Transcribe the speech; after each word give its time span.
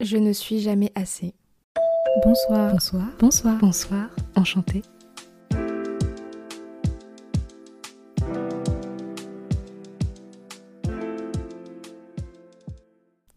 Je 0.00 0.16
ne 0.16 0.32
suis 0.32 0.60
jamais 0.60 0.90
assez. 0.94 1.34
Bonsoir. 2.24 2.72
Bonsoir. 2.72 3.06
Bonsoir. 3.18 3.58
Bonsoir. 3.58 4.08
Enchantée. 4.34 4.80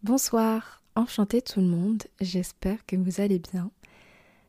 Bonsoir. 0.02 0.82
Enchantée 0.96 1.42
tout 1.42 1.60
le 1.60 1.66
monde. 1.66 2.04
J'espère 2.22 2.86
que 2.86 2.96
vous 2.96 3.20
allez 3.20 3.38
bien. 3.38 3.70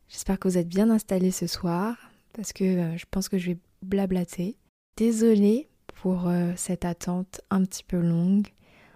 J'espère 0.07 0.39
que 0.39 0.47
vous 0.47 0.57
êtes 0.57 0.69
bien 0.69 0.89
installés 0.89 1.31
ce 1.31 1.47
soir 1.47 1.97
parce 2.31 2.53
que 2.53 2.63
euh, 2.63 2.97
je 2.97 3.05
pense 3.11 3.27
que 3.27 3.37
je 3.37 3.47
vais 3.47 3.57
blablater. 3.81 4.55
Désolée 4.95 5.67
pour 5.87 6.29
euh, 6.29 6.53
cette 6.55 6.85
attente 6.85 7.41
un 7.49 7.65
petit 7.65 7.83
peu 7.83 7.99
longue. 7.99 8.47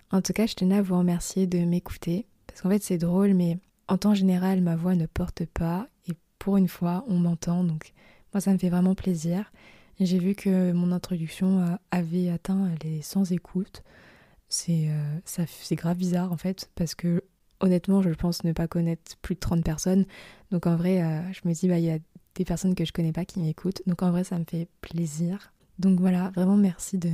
En 0.10 0.22
tout 0.22 0.32
cas, 0.32 0.46
je 0.46 0.54
tenais 0.54 0.78
à 0.78 0.82
vous 0.82 0.98
remercier 0.98 1.48
de 1.48 1.60
m'écouter. 1.60 2.29
Parce 2.50 2.62
qu'en 2.62 2.70
fait, 2.70 2.84
c'est 2.84 2.98
drôle, 2.98 3.34
mais 3.34 3.58
en 3.88 3.98
temps 3.98 4.14
général, 4.14 4.62
ma 4.62 4.76
voix 4.76 4.96
ne 4.96 5.06
porte 5.06 5.46
pas. 5.46 5.88
Et 6.08 6.14
pour 6.40 6.58
une 6.58 6.68
fois, 6.68 7.04
on 7.08 7.18
m'entend. 7.18 7.64
Donc, 7.64 7.94
moi, 8.34 8.42
ça 8.42 8.52
me 8.52 8.58
fait 8.58 8.70
vraiment 8.70 8.96
plaisir. 8.96 9.52
J'ai 10.00 10.20
vu 10.20 10.34
que 10.34 10.72
mon 10.72 10.92
introduction 10.92 11.60
euh, 11.60 11.76
avait 11.92 12.30
atteint 12.30 12.70
les 12.84 13.02
100 13.02 13.32
écoutes. 13.32 13.84
C'est 14.48 14.90
euh, 14.90 15.46
grave 15.76 15.98
bizarre, 15.98 16.32
en 16.32 16.38
fait. 16.38 16.70
Parce 16.76 16.96
que, 16.96 17.24
honnêtement, 17.60 18.02
je 18.02 18.10
pense 18.10 18.44
ne 18.44 18.54
pas 18.54 18.68
connaître 18.68 19.18
plus 19.22 19.36
de 19.36 19.40
30 19.40 19.64
personnes. 19.64 20.06
Donc, 20.52 20.66
en 20.68 20.76
vrai, 20.76 21.04
euh, 21.04 21.22
je 21.32 21.42
me 21.46 21.54
dis, 21.54 21.68
bah, 21.68 21.78
il 21.78 21.86
y 21.86 21.92
a 21.92 22.00
des 22.36 22.46
personnes 22.46 22.76
que 22.76 22.86
je 22.86 22.94
connais 22.94 23.12
pas 23.12 23.26
qui 23.26 23.40
m'écoutent. 23.40 23.84
Donc, 23.86 24.02
en 24.02 24.12
vrai, 24.12 24.24
ça 24.24 24.40
me 24.40 24.46
fait 24.46 24.68
plaisir. 24.82 25.54
Donc, 25.78 26.00
voilà, 26.00 26.32
vraiment 26.32 26.58
merci 26.58 26.98
de 26.98 27.12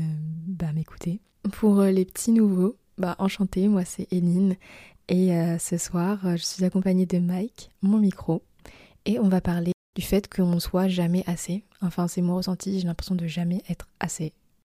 bah, 0.47 0.71
m'écouter. 0.73 1.19
Pour 1.51 1.81
les 1.81 2.05
petits 2.05 2.31
nouveaux, 2.31 2.77
bah, 2.97 3.15
enchantée, 3.19 3.67
moi 3.67 3.83
c'est 3.83 4.07
Eline 4.11 4.55
et 5.07 5.33
euh, 5.35 5.57
ce 5.57 5.77
soir 5.77 6.25
euh, 6.25 6.35
je 6.35 6.43
suis 6.43 6.63
accompagnée 6.63 7.05
de 7.05 7.19
Mike, 7.19 7.71
mon 7.81 7.99
micro, 7.99 8.41
et 9.05 9.19
on 9.19 9.29
va 9.29 9.41
parler 9.41 9.71
du 9.95 10.01
fait 10.01 10.33
qu'on 10.33 10.59
soit 10.59 10.87
jamais 10.87 11.23
assez. 11.27 11.63
Enfin 11.81 12.07
c'est 12.07 12.21
mon 12.21 12.35
ressenti, 12.35 12.79
j'ai 12.79 12.87
l'impression 12.87 13.15
de 13.15 13.27
jamais 13.27 13.61
être 13.69 13.87
assez. 13.99 14.33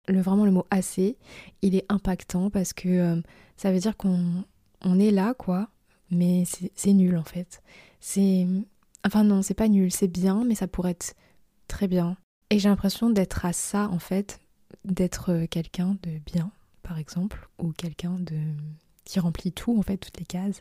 Vraiment 0.09 0.45
le 0.45 0.53
mot 0.53 0.67
assez, 0.71 1.17
il 1.63 1.75
est 1.75 1.87
impactant 1.89 2.51
parce 2.51 2.73
que 2.73 2.89
euh, 2.89 3.21
ça 3.57 3.73
veut 3.73 3.79
dire 3.79 3.97
qu'on 3.97 4.45
on 4.83 4.99
est 4.99 5.11
là 5.11 5.35
quoi, 5.35 5.69
mais 6.11 6.45
c'est 6.75 6.93
nul 6.93 7.17
en 7.17 7.25
fait. 7.25 7.63
C'est... 8.01 8.47
Enfin 9.05 9.25
non, 9.25 9.43
c'est 9.43 9.55
pas 9.55 9.69
nul, 9.69 9.93
c'est 9.93 10.09
bien, 10.09 10.45
mais 10.45 10.55
ça 10.55 10.67
pourrait 10.67 10.93
être 10.93 11.15
très 11.69 11.89
bien. 11.89 12.17
Et 12.51 12.59
j'ai 12.59 12.69
l'impression 12.69 13.11
d'être 13.11 13.45
à 13.45 13.53
ça 13.53 13.89
en 13.91 13.99
fait, 13.99 14.41
d'être 14.85 15.47
quelqu'un 15.47 15.97
de 16.03 16.19
bien 16.25 16.51
par 16.83 16.99
exemple, 16.99 17.49
ou 17.59 17.73
quelqu'un 17.73 18.17
de 18.21 18.37
qui 19.07 19.19
remplit 19.21 19.53
tout, 19.53 19.79
en 19.79 19.83
fait, 19.83 19.97
toutes 19.97 20.19
les 20.19 20.27
cases. 20.27 20.61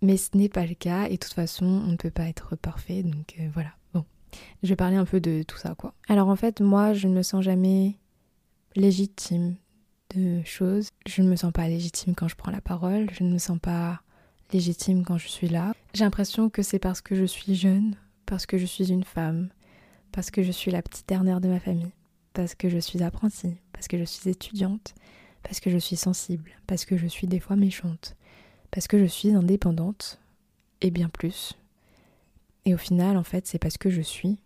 Mais 0.00 0.16
ce 0.16 0.30
n'est 0.34 0.48
pas 0.48 0.64
le 0.64 0.74
cas, 0.74 1.06
et 1.06 1.12
de 1.12 1.16
toute 1.16 1.34
façon, 1.34 1.66
on 1.66 1.88
ne 1.88 1.96
peut 1.96 2.10
pas 2.10 2.28
être 2.28 2.56
parfait, 2.56 3.02
donc 3.02 3.36
euh, 3.38 3.48
voilà. 3.52 3.72
Bon, 3.92 4.04
je 4.62 4.68
vais 4.70 4.76
parler 4.76 4.96
un 4.96 5.04
peu 5.04 5.20
de 5.20 5.44
tout 5.46 5.58
ça, 5.58 5.74
quoi. 5.76 5.94
Alors 6.08 6.28
en 6.28 6.36
fait, 6.36 6.60
moi, 6.60 6.94
je 6.94 7.06
ne 7.06 7.14
me 7.14 7.22
sens 7.22 7.44
jamais 7.44 7.98
légitime 8.74 9.56
de 10.14 10.42
choses. 10.44 10.88
Je 11.06 11.22
ne 11.22 11.28
me 11.28 11.36
sens 11.36 11.52
pas 11.52 11.68
légitime 11.68 12.14
quand 12.14 12.28
je 12.28 12.36
prends 12.36 12.50
la 12.50 12.60
parole, 12.60 13.08
je 13.12 13.22
ne 13.22 13.32
me 13.32 13.38
sens 13.38 13.58
pas 13.60 14.00
légitime 14.52 15.04
quand 15.04 15.18
je 15.18 15.28
suis 15.28 15.48
là. 15.48 15.72
J'ai 15.94 16.04
l'impression 16.04 16.50
que 16.50 16.62
c'est 16.62 16.78
parce 16.78 17.00
que 17.00 17.14
je 17.14 17.24
suis 17.24 17.54
jeune, 17.54 17.96
parce 18.26 18.46
que 18.46 18.58
je 18.58 18.66
suis 18.66 18.90
une 18.90 19.04
femme, 19.04 19.50
parce 20.10 20.30
que 20.30 20.42
je 20.42 20.52
suis 20.52 20.70
la 20.70 20.82
petite 20.82 21.08
dernière 21.08 21.40
de 21.40 21.48
ma 21.48 21.60
famille, 21.60 21.92
parce 22.32 22.54
que 22.54 22.68
je 22.68 22.78
suis 22.78 23.02
apprentie, 23.02 23.56
parce 23.72 23.88
que 23.88 23.98
je 23.98 24.04
suis 24.04 24.28
étudiante, 24.28 24.94
parce 25.42 25.60
que 25.60 25.70
je 25.70 25.78
suis 25.78 25.96
sensible, 25.96 26.50
parce 26.66 26.84
que 26.84 26.96
je 26.96 27.06
suis 27.06 27.26
des 27.26 27.40
fois 27.40 27.56
méchante, 27.56 28.16
parce 28.70 28.86
que 28.86 28.98
je 28.98 29.04
suis 29.04 29.30
indépendante, 29.32 30.20
et 30.82 30.90
bien 30.90 31.08
plus. 31.08 31.56
Et 32.64 32.74
au 32.74 32.78
final, 32.78 33.16
en 33.16 33.24
fait, 33.24 33.46
c'est 33.46 33.58
parce 33.58 33.78
que 33.78 33.90
je 33.90 34.02
suis. 34.02 34.38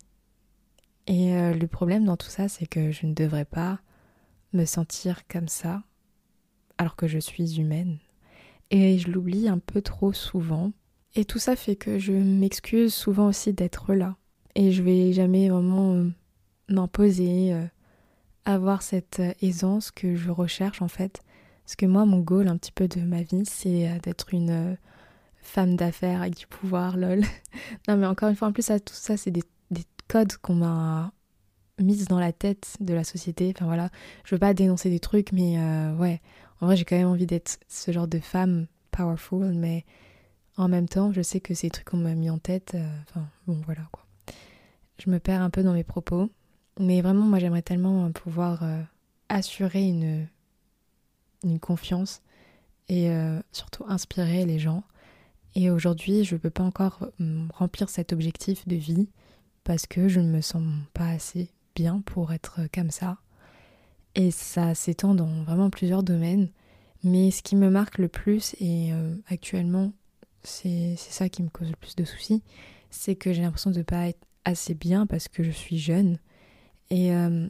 Et 1.07 1.33
euh, 1.33 1.53
le 1.53 1.67
problème 1.67 2.05
dans 2.05 2.17
tout 2.17 2.29
ça, 2.29 2.47
c'est 2.47 2.67
que 2.67 2.91
je 2.91 3.05
ne 3.05 3.13
devrais 3.13 3.45
pas 3.45 3.79
me 4.53 4.65
sentir 4.65 5.27
comme 5.27 5.47
ça, 5.47 5.83
alors 6.77 6.95
que 6.95 7.07
je 7.07 7.19
suis 7.19 7.59
humaine. 7.59 7.97
Et 8.71 8.97
je 8.97 9.09
l'oublie 9.09 9.47
un 9.47 9.59
peu 9.59 9.81
trop 9.81 10.13
souvent. 10.13 10.71
Et 11.15 11.25
tout 11.25 11.39
ça 11.39 11.55
fait 11.55 11.75
que 11.75 11.99
je 11.99 12.13
m'excuse 12.13 12.93
souvent 12.93 13.27
aussi 13.27 13.53
d'être 13.53 13.93
là. 13.93 14.17
Et 14.55 14.71
je 14.71 14.83
vais 14.83 15.13
jamais 15.13 15.49
vraiment 15.49 15.93
euh, 15.93 16.09
m'imposer, 16.69 17.53
euh, 17.53 17.65
avoir 18.47 18.81
cette 18.81 19.19
euh, 19.19 19.33
aisance 19.41 19.91
que 19.91 20.15
je 20.15 20.31
recherche 20.31 20.81
en 20.81 20.87
fait. 20.87 21.21
Parce 21.65 21.75
que 21.75 21.85
moi, 21.85 22.05
mon 22.05 22.19
goal 22.19 22.47
un 22.47 22.57
petit 22.57 22.71
peu 22.71 22.87
de 22.87 23.01
ma 23.01 23.21
vie, 23.21 23.43
c'est 23.45 23.89
euh, 23.89 23.99
d'être 23.99 24.33
une 24.33 24.49
euh, 24.49 24.75
femme 25.41 25.75
d'affaires 25.75 26.21
avec 26.21 26.37
du 26.37 26.47
pouvoir, 26.47 26.95
lol. 26.95 27.21
non, 27.87 27.97
mais 27.97 28.07
encore 28.07 28.29
une 28.29 28.35
fois, 28.35 28.47
en 28.47 28.53
plus, 28.53 28.65
tout 28.65 28.93
ça, 28.93 29.17
c'est 29.17 29.31
des, 29.31 29.43
codes 30.09 30.37
qu'on 30.37 30.55
m'a 30.55 31.11
mis 31.79 32.05
dans 32.05 32.17
la 32.21 32.31
tête 32.31 32.77
de 32.79 32.93
la 32.93 33.03
société. 33.03 33.51
Enfin 33.53 33.65
voilà, 33.65 33.89
je 34.23 34.33
veux 34.33 34.39
pas 34.39 34.53
dénoncer 34.53 34.89
des 34.89 35.01
trucs, 35.01 35.33
mais 35.33 35.57
ouais, 35.99 36.21
en 36.61 36.67
vrai, 36.67 36.77
j'ai 36.77 36.85
quand 36.85 36.95
même 36.95 37.09
envie 37.09 37.25
d'être 37.25 37.59
ce 37.67 37.91
genre 37.91 38.07
de 38.07 38.19
femme 38.19 38.67
powerful, 38.91 39.51
mais 39.53 39.83
en 40.55 40.69
même 40.69 40.87
temps, 40.87 41.11
je 41.11 41.21
sais 41.21 41.41
que 41.41 41.53
des 41.61 41.69
trucs 41.69 41.89
qu'on 41.89 41.97
m'a 41.97 42.15
mis 42.15 42.29
en 42.29 42.37
tête. 42.37 42.77
Enfin, 43.09 43.27
bon, 43.47 43.59
voilà 43.65 43.81
quoi. 43.91 44.05
Je 44.97 45.09
me 45.09 45.19
perds 45.19 45.41
un 45.41 45.49
peu 45.49 45.61
dans 45.61 45.73
mes 45.73 45.83
propos. 45.83 46.29
Mais 46.79 47.01
vraiment, 47.01 47.25
moi, 47.25 47.39
j'aimerais 47.39 47.61
tellement 47.61 48.05
euh, 48.05 48.09
pouvoir 48.09 48.63
euh, 48.63 48.81
assurer 49.29 49.87
une, 49.87 50.27
une 51.43 51.59
confiance 51.59 52.21
et 52.87 53.09
euh, 53.09 53.39
surtout 53.51 53.83
inspirer 53.87 54.45
les 54.45 54.59
gens. 54.59 54.83
Et 55.55 55.71
aujourd'hui, 55.71 56.23
je 56.23 56.35
ne 56.35 56.39
peux 56.39 56.51
pas 56.51 56.63
encore 56.63 57.09
remplir 57.53 57.89
cet 57.89 58.13
objectif 58.13 58.67
de 58.67 58.75
vie 58.75 59.09
parce 59.63 59.87
que 59.87 60.07
je 60.07 60.19
ne 60.19 60.29
me 60.29 60.41
sens 60.41 60.63
pas 60.93 61.09
assez 61.09 61.49
bien 61.75 62.01
pour 62.05 62.31
être 62.31 62.59
comme 62.71 62.91
ça. 62.91 63.17
Et 64.13 64.29
ça 64.29 64.75
s'étend 64.75 65.15
dans 65.15 65.43
vraiment 65.43 65.71
plusieurs 65.71 66.03
domaines. 66.03 66.49
Mais 67.03 67.31
ce 67.31 67.41
qui 67.41 67.55
me 67.55 67.71
marque 67.71 67.97
le 67.97 68.07
plus, 68.07 68.55
et 68.59 68.91
actuellement, 69.29 69.93
c'est 70.43 70.95
ça 70.97 71.27
qui 71.27 71.41
me 71.41 71.49
cause 71.49 71.69
le 71.69 71.75
plus 71.75 71.95
de 71.95 72.05
soucis, 72.05 72.43
c'est 72.91 73.15
que 73.15 73.33
j'ai 73.33 73.41
l'impression 73.41 73.71
de 73.71 73.79
ne 73.79 73.83
pas 73.83 74.07
être 74.07 74.25
assez 74.45 74.75
bien 74.75 75.07
parce 75.07 75.27
que 75.27 75.41
je 75.41 75.51
suis 75.51 75.79
jeune 75.79 76.19
et, 76.89 77.13
euh, 77.13 77.47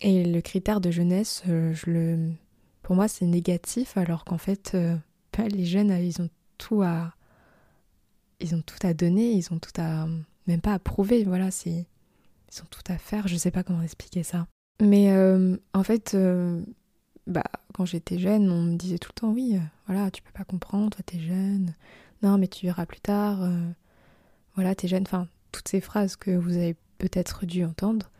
et 0.00 0.24
le 0.24 0.40
critère 0.40 0.80
de 0.80 0.90
jeunesse, 0.90 1.42
euh, 1.48 2.30
pour 2.82 2.96
moi, 2.96 3.08
c'est 3.08 3.26
négatif, 3.26 3.96
alors 3.96 4.24
qu'en 4.24 4.38
fait, 4.38 4.72
euh, 4.74 4.96
bah, 5.36 5.48
les 5.48 5.66
jeunes, 5.66 5.90
ils 5.90 6.20
ont 6.22 6.30
tout 6.56 6.82
à, 6.82 7.14
ils 8.40 8.54
ont 8.54 8.62
tout 8.62 8.86
à 8.86 8.94
donner, 8.94 9.32
ils 9.32 9.52
ont 9.52 9.58
tout 9.58 9.78
à, 9.80 10.06
même 10.46 10.60
pas 10.60 10.74
à 10.74 10.78
prouver, 10.78 11.24
voilà, 11.24 11.50
c'est, 11.50 11.86
ils 12.52 12.62
ont 12.62 12.66
tout 12.70 12.82
à 12.88 12.98
faire. 12.98 13.28
Je 13.28 13.36
sais 13.36 13.50
pas 13.50 13.62
comment 13.62 13.82
expliquer 13.82 14.22
ça. 14.22 14.46
Mais 14.80 15.12
en 15.74 15.82
fait, 15.82 16.16
bah, 17.26 17.44
quand 17.74 17.84
j'étais 17.84 18.18
jeune, 18.18 18.50
on 18.50 18.62
me 18.62 18.76
disait 18.76 18.98
tout 18.98 19.10
le 19.14 19.20
temps, 19.20 19.32
oui, 19.32 19.58
voilà, 19.86 20.10
tu 20.10 20.22
peux 20.22 20.32
pas 20.32 20.44
comprendre, 20.44 20.90
toi 20.90 21.02
t'es 21.04 21.18
jeune. 21.18 21.74
Non, 22.22 22.38
mais 22.38 22.48
tu 22.48 22.66
verras 22.66 22.86
plus 22.86 23.00
tard. 23.00 23.40
voilà, 24.54 24.74
t'es 24.76 24.86
jeune. 24.88 25.02
Enfin, 25.02 25.26
toutes 25.50 25.68
ces 25.68 25.80
phrases 25.80 26.14
que 26.16 26.30
vous 26.30 26.56
avez 26.56 26.76
peut-être 26.98 27.46
dû 27.46 27.64
entendre. 27.64 28.10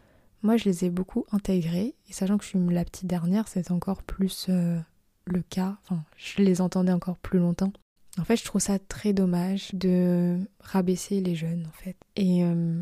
Moi, 0.43 0.57
je 0.57 0.65
les 0.65 0.85
ai 0.85 0.91
beaucoup 0.91 1.27
intégrées, 1.33 1.95
et 2.09 2.13
sachant 2.13 2.39
que 2.39 2.45
je 2.45 2.51
suis 2.51 2.59
la 2.71 2.85
petite 2.85 3.07
dernière, 3.07 3.49
c'est 3.49 3.71
encore 3.71 4.03
plus 4.03 4.47
euh, 4.49 4.79
le 5.25 5.43
cas. 5.43 5.77
Enfin, 5.85 6.05
je 6.17 6.43
les 6.43 6.61
entendais 6.61 6.93
encore 6.93 7.19
plus 7.19 7.39
longtemps. 7.39 7.73
En 8.19 8.25
fait, 8.25 8.37
je 8.37 8.45
trouve 8.45 8.61
ça 8.61 8.79
très 8.79 9.13
dommage 9.13 9.71
de 9.75 10.39
rabaisser 10.61 11.21
les 11.21 11.35
jeunes, 11.35 11.67
en 11.67 11.73
fait. 11.73 11.97
Et 12.17 12.45
euh, 12.45 12.81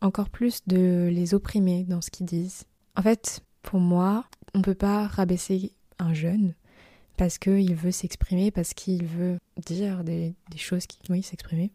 encore 0.00 0.30
plus 0.30 0.62
de 0.66 1.08
les 1.12 1.34
opprimer 1.34 1.84
dans 1.84 2.00
ce 2.00 2.10
qu'ils 2.10 2.26
disent. 2.26 2.64
En 2.96 3.02
fait, 3.02 3.40
pour 3.62 3.80
moi, 3.80 4.24
on 4.54 4.58
ne 4.58 4.64
peut 4.64 4.74
pas 4.74 5.06
rabaisser 5.06 5.72
un 5.98 6.14
jeune 6.14 6.54
parce 7.16 7.38
qu'il 7.38 7.74
veut 7.74 7.90
s'exprimer, 7.90 8.50
parce 8.50 8.74
qu'il 8.74 9.04
veut 9.04 9.38
dire 9.66 10.04
des, 10.04 10.34
choses 10.56 10.86
qui 10.86 10.98
oui 11.10 11.22
s'exprimer. 11.22 11.72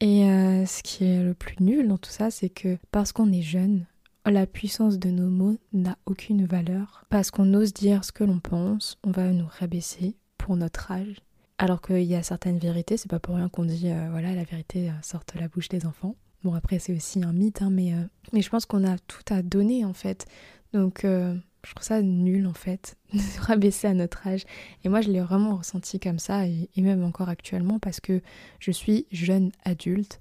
Et 0.00 0.24
euh, 0.24 0.66
ce 0.66 0.82
qui 0.82 1.04
est 1.04 1.22
le 1.22 1.34
plus 1.34 1.56
nul 1.60 1.88
dans 1.88 1.96
tout 1.96 2.10
ça, 2.10 2.30
c'est 2.30 2.50
que 2.50 2.76
parce 2.90 3.12
qu'on 3.12 3.32
est 3.32 3.42
jeune, 3.42 3.86
la 4.30 4.46
puissance 4.46 4.98
de 4.98 5.10
nos 5.10 5.28
mots 5.28 5.58
n'a 5.72 5.98
aucune 6.06 6.46
valeur. 6.46 7.04
Parce 7.08 7.30
qu'on 7.30 7.54
ose 7.54 7.72
dire 7.72 8.04
ce 8.04 8.12
que 8.12 8.24
l'on 8.24 8.38
pense, 8.38 8.98
on 9.02 9.10
va 9.10 9.30
nous 9.32 9.48
rabaisser 9.58 10.16
pour 10.38 10.56
notre 10.56 10.90
âge. 10.92 11.16
Alors 11.58 11.80
qu'il 11.80 12.02
y 12.02 12.14
a 12.14 12.22
certaines 12.22 12.58
vérités, 12.58 12.96
c'est 12.96 13.10
pas 13.10 13.20
pour 13.20 13.36
rien 13.36 13.48
qu'on 13.48 13.64
dit 13.64 13.88
euh, 13.88 14.08
voilà 14.10 14.34
la 14.34 14.44
vérité 14.44 14.90
euh, 14.90 14.92
sort 15.02 15.22
de 15.32 15.38
la 15.38 15.48
bouche 15.48 15.68
des 15.68 15.86
enfants. 15.86 16.16
Bon 16.42 16.54
après 16.54 16.78
c'est 16.78 16.94
aussi 16.94 17.22
un 17.22 17.32
mythe, 17.32 17.62
hein, 17.62 17.70
mais, 17.70 17.94
euh, 17.94 18.02
mais 18.32 18.42
je 18.42 18.50
pense 18.50 18.66
qu'on 18.66 18.84
a 18.84 18.98
tout 18.98 19.22
à 19.30 19.42
donner 19.42 19.84
en 19.84 19.92
fait. 19.92 20.26
Donc 20.72 21.02
je 21.04 21.74
trouve 21.74 21.84
ça 21.84 22.02
nul 22.02 22.46
en 22.46 22.54
fait, 22.54 22.96
de 23.12 23.40
rabaisser 23.40 23.86
à 23.86 23.94
notre 23.94 24.26
âge. 24.26 24.44
Et 24.82 24.88
moi 24.88 25.02
je 25.02 25.10
l'ai 25.10 25.20
vraiment 25.20 25.56
ressenti 25.56 26.00
comme 26.00 26.18
ça, 26.18 26.46
et, 26.46 26.68
même 26.78 27.04
encore 27.04 27.28
actuellement, 27.28 27.78
parce 27.78 28.00
que 28.00 28.22
je 28.58 28.72
suis 28.72 29.06
jeune 29.12 29.52
adulte. 29.64 30.20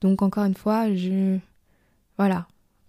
Donc 0.00 0.22
encore 0.22 0.44
une 0.44 0.54
fois, 0.54 0.94
je... 0.94 1.38
Voilà, 2.16 2.46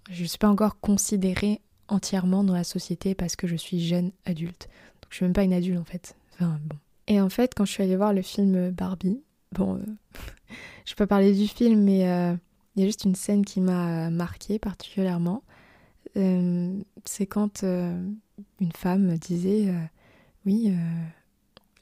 je 0.10 0.24
ne 0.24 0.28
suis 0.28 0.38
pas 0.38 0.50
encore 0.50 0.80
considérée 0.80 1.62
entièrement 1.88 2.44
dans 2.44 2.54
la 2.54 2.64
société 2.64 3.14
parce 3.16 3.36
que 3.36 3.48
je 3.48 3.56
suis 3.56 3.86
jeune 3.86 4.12
adulte. 4.26 4.70
Donc 5.02 5.12
je 5.12 5.18
suis 5.18 5.26
même 5.26 5.34
pas 5.34 5.44
une 5.44 5.54
adulte 5.54 5.80
en 5.80 5.84
fait. 5.84 6.16
Enfin 6.34 6.60
bon, 6.66 6.78
Et 7.08 7.22
en 7.22 7.30
fait, 7.30 7.54
quand 7.56 7.66
je 7.66 7.72
suis 7.72 7.84
allée 7.84 7.98
voir 7.98 8.14
le 8.14 8.22
film 8.22 8.72
Barbie, 8.72 9.22
bon, 9.52 9.76
euh, 9.76 9.86
je 10.86 10.96
peux 10.96 11.06
parler 11.06 11.34
du 11.34 11.48
film, 11.48 11.82
mais 11.84 12.10
euh, 12.10 12.34
il 12.76 12.82
y 12.82 12.84
a 12.84 12.88
juste 12.88 13.04
une 13.04 13.16
scène 13.16 13.46
qui 13.46 13.62
m'a 13.62 14.10
marquée 14.10 14.58
particulièrement. 14.58 15.44
Euh, 16.18 16.74
c'est 17.06 17.28
quand 17.28 17.64
une 17.64 18.72
femme 18.76 19.18
disait 19.18 19.74
Oui, 20.46 20.74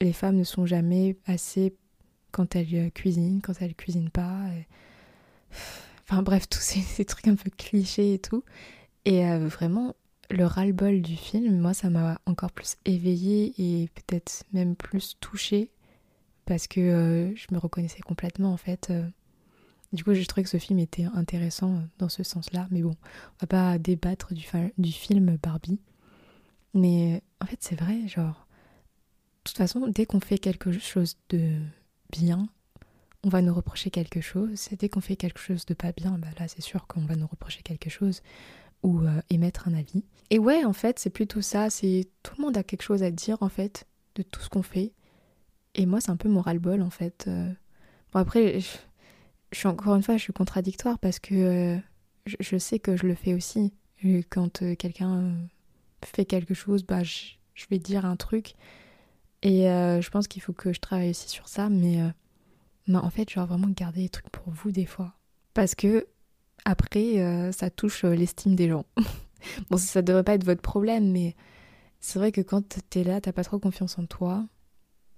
les 0.00 0.12
femmes 0.12 0.36
ne 0.36 0.44
sont 0.44 0.66
jamais 0.66 1.16
assez 1.26 1.74
quand 2.32 2.54
elles 2.54 2.92
cuisinent, 2.92 3.40
quand 3.42 3.54
elles 3.60 3.74
cuisinent 3.74 4.10
pas. 4.10 4.46
Enfin 6.10 6.22
bref, 6.22 6.48
tous 6.48 6.60
ces, 6.60 7.04
trucs 7.04 7.28
un 7.28 7.36
peu 7.36 7.50
clichés 7.56 8.14
et 8.14 8.18
tout. 8.18 8.42
Et 9.04 9.24
vraiment, 9.38 9.94
le 10.30 10.44
ras-le-bol 10.44 11.02
du 11.02 11.16
film, 11.16 11.58
moi, 11.58 11.72
ça 11.72 11.88
m'a 11.88 12.20
encore 12.26 12.52
plus 12.52 12.76
éveillée 12.84 13.54
et 13.58 13.88
peut-être 13.88 14.44
même 14.52 14.76
plus 14.76 15.16
touchée 15.20 15.70
parce 16.50 16.66
que 16.66 16.80
euh, 16.80 17.36
je 17.36 17.46
me 17.52 17.58
reconnaissais 17.58 18.00
complètement 18.00 18.52
en 18.52 18.56
fait. 18.56 18.90
Euh. 18.90 19.06
Du 19.92 20.02
coup, 20.02 20.14
j'ai 20.14 20.26
trouvé 20.26 20.42
que 20.42 20.48
ce 20.48 20.56
film 20.56 20.80
était 20.80 21.04
intéressant 21.04 21.76
euh, 21.76 21.80
dans 21.98 22.08
ce 22.08 22.24
sens-là. 22.24 22.66
Mais 22.70 22.82
bon, 22.82 22.90
on 22.90 23.36
va 23.42 23.46
pas 23.46 23.78
débattre 23.78 24.34
du, 24.34 24.44
du 24.78 24.92
film 24.92 25.36
Barbie. 25.40 25.80
Mais 26.74 27.22
en 27.40 27.46
fait, 27.46 27.58
c'est 27.60 27.78
vrai, 27.78 28.08
genre, 28.08 28.46
de 29.44 29.50
toute 29.50 29.56
façon, 29.56 29.86
dès 29.86 30.06
qu'on 30.06 30.20
fait 30.20 30.38
quelque 30.38 30.72
chose 30.72 31.16
de 31.28 31.58
bien, 32.10 32.48
on 33.24 33.28
va 33.28 33.42
nous 33.42 33.52
reprocher 33.52 33.90
quelque 33.90 34.20
chose. 34.20 34.68
Dès 34.78 34.88
qu'on 34.88 35.00
fait 35.00 35.16
quelque 35.16 35.40
chose 35.40 35.66
de 35.66 35.74
pas 35.74 35.92
bien, 35.92 36.18
bah 36.18 36.28
là, 36.38 36.48
c'est 36.48 36.62
sûr 36.62 36.86
qu'on 36.86 37.04
va 37.04 37.16
nous 37.16 37.26
reprocher 37.26 37.62
quelque 37.62 37.90
chose 37.90 38.22
ou 38.82 39.00
euh, 39.00 39.20
émettre 39.28 39.68
un 39.68 39.74
avis. 39.74 40.04
Et 40.30 40.38
ouais, 40.38 40.64
en 40.64 40.72
fait, 40.72 40.98
c'est 40.98 41.10
plutôt 41.10 41.42
ça, 41.42 41.70
c'est 41.70 42.08
tout 42.22 42.34
le 42.38 42.44
monde 42.44 42.56
a 42.56 42.62
quelque 42.62 42.82
chose 42.82 43.02
à 43.02 43.10
dire 43.10 43.38
en 43.42 43.48
fait 43.48 43.86
de 44.14 44.22
tout 44.22 44.40
ce 44.40 44.48
qu'on 44.48 44.62
fait. 44.62 44.92
Et 45.74 45.86
moi, 45.86 46.00
c'est 46.00 46.10
un 46.10 46.16
peu 46.16 46.28
mon 46.28 46.40
ras-le-bol 46.40 46.82
en 46.82 46.90
fait. 46.90 47.26
Euh. 47.28 47.52
Bon 48.12 48.20
après, 48.20 48.60
je, 48.60 48.68
suis 49.52 49.68
encore 49.68 49.94
une 49.94 50.02
fois, 50.02 50.16
je 50.16 50.22
suis 50.22 50.32
contradictoire 50.32 50.98
parce 50.98 51.18
que 51.18 51.34
euh, 51.34 51.78
je, 52.26 52.56
sais 52.56 52.78
que 52.78 52.96
je 52.96 53.06
le 53.06 53.14
fais 53.14 53.34
aussi. 53.34 53.72
quand 54.30 54.62
quelqu'un 54.76 55.34
fait 56.04 56.24
quelque 56.24 56.54
chose, 56.54 56.84
bah 56.84 57.02
je, 57.02 57.34
vais 57.68 57.78
dire 57.78 58.06
un 58.06 58.16
truc. 58.16 58.54
Et 59.42 59.64
je 59.64 60.10
pense 60.10 60.28
qu'il 60.28 60.42
faut 60.42 60.52
que 60.52 60.72
je 60.72 60.80
travaille 60.80 61.10
aussi 61.10 61.28
sur 61.28 61.48
ça, 61.48 61.68
mais 61.68 61.98
bah, 62.88 63.00
en 63.02 63.10
fait, 63.10 63.30
genre 63.30 63.46
vraiment 63.46 63.68
garder 63.68 64.02
des 64.02 64.08
trucs 64.08 64.30
pour 64.30 64.52
vous 64.52 64.72
des 64.72 64.86
fois. 64.86 65.14
Parce 65.54 65.74
que 65.74 66.06
après, 66.64 67.20
euh, 67.20 67.52
ça 67.52 67.70
touche 67.70 68.04
euh, 68.04 68.14
l'estime 68.14 68.54
des 68.54 68.68
gens. 68.68 68.84
bon, 69.70 69.76
ça 69.76 70.02
devrait 70.02 70.24
pas 70.24 70.34
être 70.34 70.44
votre 70.44 70.62
problème, 70.62 71.10
mais 71.10 71.34
c'est 72.00 72.18
vrai 72.18 72.32
que 72.32 72.40
quand 72.40 72.62
t'es 72.90 73.04
là, 73.04 73.20
t'as 73.20 73.32
pas 73.32 73.44
trop 73.44 73.58
confiance 73.58 73.98
en 73.98 74.06
toi. 74.06 74.46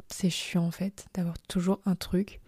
C'est 0.09 0.31
chiant 0.31 0.67
en 0.67 0.71
fait 0.71 1.07
d'avoir 1.15 1.39
toujours 1.49 1.81
un 1.87 1.95
truc 1.95 2.41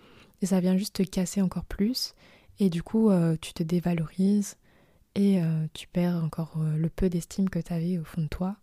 et 0.43 0.47
ça 0.47 0.61
vient 0.61 0.77
juste 0.77 0.97
te 0.97 1.03
casser 1.03 1.41
encore 1.41 1.65
plus. 1.65 2.15
Et 2.59 2.69
du 2.69 2.83
coup, 2.83 3.11
euh, 3.11 3.37
tu 3.41 3.53
te 3.53 3.63
dévalorises 3.63 4.57
et 5.17 5.41
tu 5.75 5.87
perds 5.87 6.17
encore 6.25 6.59
le 6.59 6.89
peu 6.89 7.09
d'estime 7.09 7.49
que 7.49 7.61
t'avais 7.61 7.99
au 7.99 8.05
fond 8.05 8.23
de 8.23 8.27
toi. 8.27 8.57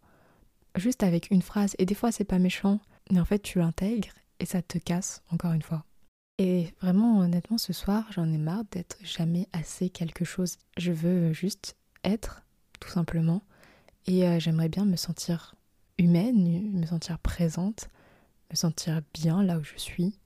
Juste 0.75 1.01
avec 1.01 1.31
une 1.31 1.41
phrase. 1.41 1.75
Et 1.77 1.85
des 1.85 1.95
fois, 1.95 2.11
c'est 2.11 2.25
pas 2.25 2.39
méchant, 2.39 2.81
mais 3.09 3.21
en 3.21 3.25
fait, 3.25 3.39
tu 3.39 3.59
l'intègres 3.59 4.11
et 4.41 4.45
ça 4.45 4.61
te 4.61 4.77
casse 4.77 5.23
encore 5.31 5.53
une 5.53 5.61
fois. 5.61 5.85
Et 6.43 6.73
vraiment, 6.81 7.19
honnêtement, 7.19 7.59
ce 7.59 7.71
soir, 7.71 8.07
j'en 8.09 8.25
ai 8.33 8.39
marre 8.39 8.63
d'être 8.71 8.97
jamais 9.03 9.47
assez 9.53 9.91
quelque 9.91 10.25
chose. 10.25 10.57
Je 10.75 10.91
veux 10.91 11.33
juste 11.33 11.77
être, 12.03 12.41
tout 12.79 12.89
simplement. 12.89 13.43
Et 14.07 14.27
euh, 14.27 14.39
j'aimerais 14.39 14.67
bien 14.67 14.85
me 14.85 14.95
sentir 14.95 15.53
humaine, 15.99 16.71
me 16.73 16.85
sentir 16.87 17.19
présente, 17.19 17.91
me 18.49 18.55
sentir 18.55 19.03
bien 19.13 19.43
là 19.43 19.59
où 19.59 19.63
je 19.63 19.77
suis. 19.77 20.17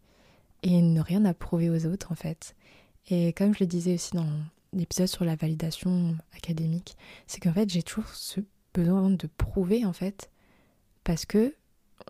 Et 0.64 0.82
ne 0.82 1.02
rien 1.02 1.26
approuver 1.26 1.70
aux 1.70 1.86
autres, 1.86 2.14
en 2.14 2.16
fait. 2.16 2.56
Et 3.10 3.34
comme 3.34 3.54
je 3.54 3.60
le 3.60 3.68
disais 3.68 3.96
aussi 3.96 4.16
dans 4.16 4.30
l'épisode 4.72 5.08
sur 5.08 5.26
la 5.26 5.36
validation 5.36 6.16
académique, 6.34 6.96
c'est 7.28 7.42
qu'en 7.42 7.52
fait, 7.52 7.70
j'ai 7.70 7.84
toujours 7.84 8.08
ce 8.12 8.40
besoin 8.74 9.10
de 9.10 9.28
prouver, 9.36 9.84
en 9.84 9.92
fait, 9.92 10.32
parce 11.04 11.26
que 11.26 11.54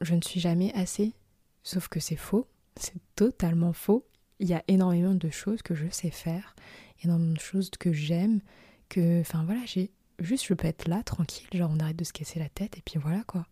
je 0.04 0.14
ne 0.14 0.22
suis 0.22 0.40
jamais 0.40 0.72
assez. 0.76 1.16
Sauf 1.64 1.88
que 1.88 2.00
c'est 2.00 2.16
faux 2.16 2.48
c'est 2.80 3.02
totalement 3.16 3.74
faux. 3.74 4.06
Il 4.40 4.48
y 4.48 4.54
a 4.54 4.64
énormément 4.68 5.16
de 5.16 5.30
choses 5.30 5.62
que 5.62 5.76
je 5.76 5.90
sais 5.90 6.12
faire, 6.12 6.56
énormément 7.04 7.34
de 7.34 7.40
choses 7.40 7.70
que 7.70 7.94
j'aime, 7.94 8.42
que, 8.90 9.22
enfin 9.22 9.44
voilà, 9.46 9.62
j'ai 9.66 9.92
juste 10.20 10.46
je 10.46 10.54
peux 10.54 10.68
être 10.68 10.88
là 10.88 11.04
tranquille, 11.04 11.48
genre 11.54 11.72
on 11.74 11.80
arrête 11.80 11.96
de 11.96 12.04
se 12.04 12.14
casser 12.14 12.40
la 12.40 12.50
tête 12.50 12.78
et 12.78 12.82
puis 12.82 13.00
voilà 13.00 13.24
quoi. 13.24 13.46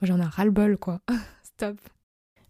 Moi 0.00 0.08
j'en 0.08 0.18
ai 0.18 0.24
ras-le-bol 0.24 0.78
quoi. 0.78 1.00
Stop. 1.42 1.78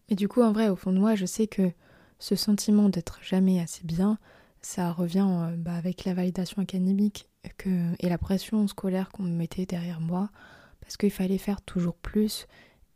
Mais 0.08 0.16
du 0.16 0.28
coup 0.28 0.42
en 0.42 0.52
vrai 0.52 0.68
au 0.68 0.76
fond 0.76 0.92
de 0.92 0.98
moi 0.98 1.14
je 1.14 1.26
sais 1.26 1.46
que 1.46 1.72
ce 2.18 2.36
sentiment 2.36 2.88
d'être 2.88 3.18
jamais 3.22 3.60
assez 3.60 3.84
bien, 3.84 4.18
ça 4.62 4.92
revient 4.92 5.26
euh, 5.28 5.56
bah, 5.56 5.74
avec 5.74 6.04
la 6.04 6.14
validation 6.14 6.62
académique 6.62 7.28
que, 7.56 7.94
et 7.98 8.08
la 8.08 8.18
pression 8.18 8.66
scolaire 8.68 9.10
qu'on 9.10 9.22
me 9.22 9.34
mettait 9.34 9.66
derrière 9.66 10.00
moi 10.00 10.30
parce 10.80 10.96
qu'il 10.96 11.10
fallait 11.10 11.38
faire 11.38 11.62
toujours 11.62 11.96
plus 11.96 12.46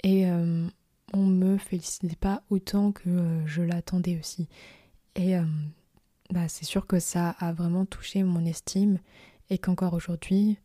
et 0.03 0.29
euh, 0.29 0.69
on 1.15 1.27
me 1.27 1.57
félicitait 1.59 2.17
pas 2.17 2.43
autant 2.51 2.93
que 2.93 3.09
euh, 3.09 3.47
je 3.47 3.63
l'attendais 3.63 4.19
aussi. 4.19 4.49
Et 5.15 5.37
euh, 5.37 5.45
bah, 6.31 6.49
c'est 6.49 6.65
sûr 6.65 6.87
que 6.87 6.99
ça 6.99 7.31
a 7.31 7.53
vraiment 7.53 7.87
touché 7.87 8.23
mon 8.25 8.45
estime 8.45 8.99
et 9.49 9.59
qu'encore 9.59 9.95
aujourd'hui, 9.95 10.59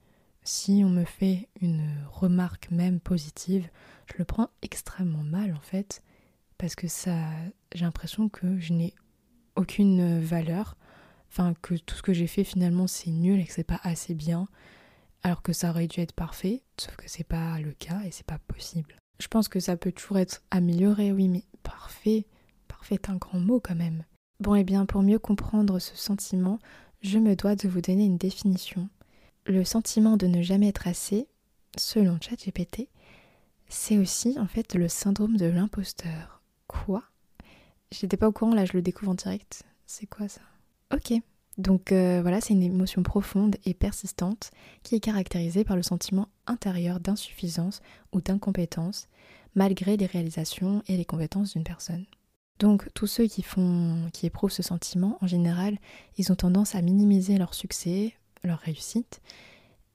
si 0.44 0.82
on 0.84 0.90
me 0.90 1.06
fait 1.06 1.50
une 1.62 1.88
remarque 2.12 2.72
même 2.72 3.00
positive, 3.00 3.70
je 4.08 4.16
le 4.18 4.26
prends 4.26 4.50
extrêmement 4.62 5.24
mal 5.24 5.54
en 5.54 5.60
fait 5.62 6.02
parce 6.58 6.76
que 6.76 6.88
ça 6.88 7.16
j'ai 7.74 7.86
l'impression 7.86 8.28
que 8.28 8.58
je 8.58 8.74
n'ai 8.74 8.94
aucune 9.56 10.20
valeur, 10.20 10.78
enfin 11.30 11.54
que 11.62 11.76
tout 11.76 11.96
ce 11.96 12.02
que 12.02 12.14
j'ai 12.14 12.26
fait 12.26 12.44
finalement 12.44 12.88
c'est 12.88 13.12
nul 13.12 13.40
et 13.40 13.46
que 13.46 13.54
c'est 13.54 13.64
pas 13.64 13.80
assez 13.84 14.16
bien 14.16 14.48
alors 15.22 15.42
que 15.42 15.54
ça 15.54 15.70
aurait 15.70 15.88
dû 15.88 16.00
être 16.00 16.14
parfait, 16.14 16.64
sauf 16.78 16.96
que 16.96 17.08
c'est 17.08 17.26
pas 17.26 17.60
le 17.60 17.74
cas 17.74 18.02
et 18.06 18.12
c'est 18.12 18.26
pas 18.26 18.40
possible. 18.40 18.96
Je 19.20 19.28
pense 19.28 19.48
que 19.48 19.60
ça 19.60 19.78
peut 19.78 19.92
toujours 19.92 20.18
être 20.18 20.42
amélioré, 20.52 21.12
oui, 21.12 21.28
mais 21.28 21.44
parfait, 21.64 22.26
parfait 22.68 22.96
est 22.96 23.10
un 23.10 23.18
grand 23.18 23.40
mot 23.40 23.60
quand 23.60 23.76
même. 23.76 24.04
Bon, 24.40 24.56
et 24.56 24.62
eh 24.62 24.64
bien, 24.64 24.86
pour 24.86 25.02
mieux 25.02 25.20
comprendre 25.20 25.80
ce 25.80 25.96
sentiment, 25.96 26.60
je 27.02 27.20
me 27.20 27.36
dois 27.36 27.56
de 27.56 27.68
vous 27.68 27.82
donner 27.82 28.06
une 28.06 28.18
définition. 28.18 28.90
Le 29.46 29.64
sentiment 29.66 30.16
de 30.16 30.28
ne 30.28 30.42
jamais 30.42 30.70
être 30.70 30.88
assez, 30.88 31.28
selon 31.78 32.18
ChatGPT, 32.22 32.88
c'est 33.68 33.98
aussi 33.98 34.38
en 34.40 34.48
fait 34.48 34.74
le 34.76 34.88
syndrome 34.88 35.38
de 35.38 35.46
l'imposteur. 35.46 36.42
Quoi? 36.68 37.04
J'étais 37.92 38.18
pas 38.18 38.28
au 38.28 38.32
courant, 38.32 38.54
là 38.54 38.66
je 38.66 38.74
le 38.74 38.82
découvre 38.82 39.12
en 39.12 39.16
direct. 39.16 39.64
C'est 39.86 40.08
quoi 40.08 40.28
ça? 40.28 40.42
Ok, 40.94 41.14
donc 41.60 41.92
euh, 41.92 42.22
voilà, 42.22 42.40
c'est 42.40 42.54
une 42.54 42.64
émotion 42.64 43.04
profonde 43.04 43.58
et 43.66 43.74
persistante 43.74 44.52
qui 44.82 44.96
est 44.96 45.02
caractérisée 45.02 45.66
par 45.66 45.76
le 45.76 45.84
sentiment 45.84 46.30
intérieur 46.48 47.02
d'insuffisance 47.02 47.82
ou 48.14 48.22
d'incompétence 48.22 49.10
malgré 49.56 49.98
les 49.98 50.06
réalisations 50.06 50.82
et 50.88 50.96
les 50.96 51.04
compétences 51.04 51.54
d'une 51.54 51.66
personne. 51.66 52.06
Donc 52.60 52.88
tous 52.94 53.08
ceux 53.08 53.28
qui 53.28 53.42
font 53.42 54.10
qui 54.14 54.26
éprouvent 54.26 54.52
ce 54.54 54.64
sentiment 54.64 55.18
en 55.20 55.28
général, 55.28 55.78
ils 56.18 56.32
ont 56.32 56.36
tendance 56.36 56.76
à 56.76 56.82
minimiser 56.82 57.38
leur 57.38 57.54
succès, 57.54 58.14
leur 58.46 58.60
réussite 58.60 59.22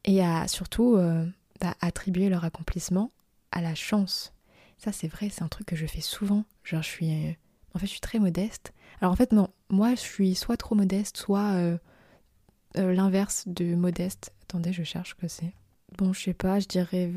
et 0.04 0.23
à 0.23 0.47
surtout 0.49 0.97
euh, 0.97 1.26
bah, 1.62 1.75
attribuer 1.80 2.28
leur 2.28 2.44
accomplissement 2.44 3.11
à 3.52 3.62
la 3.62 3.75
chance. 3.75 4.35
Ça 4.76 4.92
c'est 4.92 5.09
vrai, 5.09 5.30
c'est 5.30 5.42
un 5.42 5.49
truc 5.49 5.66
que 5.66 5.76
je 5.76 5.87
fais 5.87 6.02
souvent. 6.02 6.44
Genre 6.62 6.83
je 6.83 6.88
suis 6.88 7.37
en 7.75 7.78
fait, 7.78 7.87
je 7.87 7.92
suis 7.92 8.00
très 8.00 8.18
modeste. 8.18 8.75
Alors 9.00 9.12
en 9.12 9.16
fait, 9.16 9.33
non, 9.33 9.49
moi, 9.71 9.94
je 9.94 10.00
suis 10.00 10.35
soit 10.35 10.56
trop 10.56 10.75
modeste, 10.75 11.16
soit 11.16 11.52
euh, 11.54 11.78
euh, 12.76 12.92
l'inverse 12.92 13.44
de 13.47 13.75
modeste. 13.75 14.33
Attendez, 14.42 14.73
je 14.73 14.83
cherche 14.83 15.14
que 15.14 15.28
c'est. 15.28 15.52
Bon, 15.99 16.12
je 16.12 16.23
sais 16.23 16.35
pas, 16.35 16.61
je 16.61 16.68
dirais. 16.68 17.11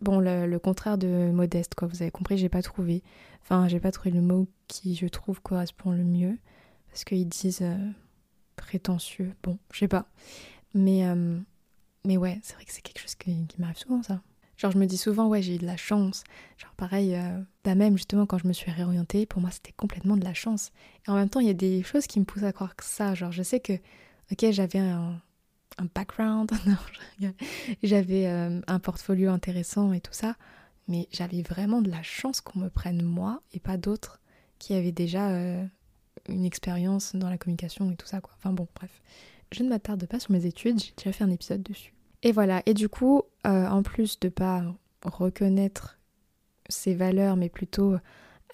Bon, 0.00 0.20
le, 0.20 0.58
contraire 0.58 0.98
de 0.98 1.30
modeste, 1.30 1.74
quoi. 1.74 1.88
Vous 1.88 2.02
avez 2.02 2.10
compris, 2.10 2.38
j'ai 2.38 2.48
pas 2.48 2.62
trouvé. 2.62 3.02
Enfin, 3.42 3.68
j'ai 3.68 3.80
pas 3.80 3.92
trouvé 3.92 4.10
le 4.10 4.20
mot 4.20 4.48
qui, 4.66 4.94
je 4.94 5.06
trouve, 5.06 5.40
correspond 5.40 5.92
le 5.92 6.04
mieux. 6.04 6.38
Parce 6.88 7.04
qu'ils 7.04 7.28
disent 7.28 7.62
euh, 7.62 7.90
prétentieux. 8.56 9.34
Bon, 9.42 9.58
je 9.72 9.80
sais 9.80 9.88
pas. 9.88 10.06
Mais, 10.74 11.02
mais 12.04 12.16
ouais, 12.18 12.38
c'est 12.42 12.54
vrai 12.54 12.64
que 12.64 12.72
c'est 12.72 12.82
quelque 12.82 13.00
chose 13.00 13.14
qui 13.14 13.46
m'arrive 13.58 13.78
souvent, 13.78 14.02
ça. 14.02 14.20
Genre, 14.58 14.72
je 14.72 14.78
me 14.78 14.86
dis 14.86 14.98
souvent, 14.98 15.28
ouais, 15.28 15.40
j'ai 15.40 15.54
eu 15.54 15.58
de 15.58 15.66
la 15.66 15.76
chance. 15.76 16.24
Genre, 16.58 16.74
pareil, 16.76 17.14
euh, 17.14 17.40
bah 17.64 17.76
même 17.76 17.96
justement, 17.96 18.26
quand 18.26 18.38
je 18.38 18.46
me 18.48 18.52
suis 18.52 18.70
réorientée, 18.70 19.24
pour 19.24 19.40
moi, 19.40 19.50
c'était 19.50 19.72
complètement 19.72 20.16
de 20.16 20.24
la 20.24 20.34
chance. 20.34 20.72
Et 21.06 21.10
en 21.10 21.14
même 21.14 21.30
temps, 21.30 21.40
il 21.40 21.46
y 21.46 21.50
a 21.50 21.54
des 21.54 21.82
choses 21.84 22.06
qui 22.08 22.18
me 22.18 22.24
poussent 22.24 22.42
à 22.42 22.52
croire 22.52 22.74
que 22.74 22.84
ça. 22.84 23.14
Genre, 23.14 23.30
je 23.32 23.42
sais 23.44 23.60
que, 23.60 23.74
ok, 24.32 24.50
j'avais 24.50 24.80
un, 24.80 25.20
un 25.78 25.86
background, 25.94 26.50
j'avais 27.82 28.26
euh, 28.26 28.60
un 28.66 28.78
portfolio 28.80 29.30
intéressant 29.30 29.92
et 29.92 30.00
tout 30.00 30.12
ça, 30.12 30.34
mais 30.88 31.08
j'avais 31.12 31.42
vraiment 31.42 31.80
de 31.80 31.90
la 31.90 32.02
chance 32.02 32.40
qu'on 32.40 32.58
me 32.58 32.68
prenne 32.68 33.02
moi 33.02 33.42
et 33.52 33.60
pas 33.60 33.76
d'autres 33.76 34.20
qui 34.58 34.74
avaient 34.74 34.92
déjà 34.92 35.30
euh, 35.30 35.64
une 36.28 36.44
expérience 36.44 37.14
dans 37.14 37.30
la 37.30 37.38
communication 37.38 37.92
et 37.92 37.96
tout 37.96 38.08
ça, 38.08 38.20
quoi. 38.20 38.32
Enfin 38.38 38.52
bon, 38.52 38.66
bref. 38.74 38.90
Je 39.52 39.62
ne 39.62 39.68
m'attarde 39.68 40.04
pas 40.06 40.20
sur 40.20 40.32
mes 40.32 40.44
études, 40.46 40.80
j'ai 40.80 40.92
déjà 40.96 41.12
fait 41.12 41.24
un 41.24 41.30
épisode 41.30 41.62
dessus. 41.62 41.94
Et 42.22 42.32
voilà, 42.32 42.62
et 42.66 42.74
du 42.74 42.88
coup, 42.88 43.22
euh, 43.46 43.66
en 43.66 43.82
plus 43.82 44.18
de 44.18 44.28
pas 44.28 44.64
reconnaître 45.04 45.98
ses 46.68 46.94
valeurs, 46.94 47.36
mais 47.36 47.48
plutôt 47.48 47.96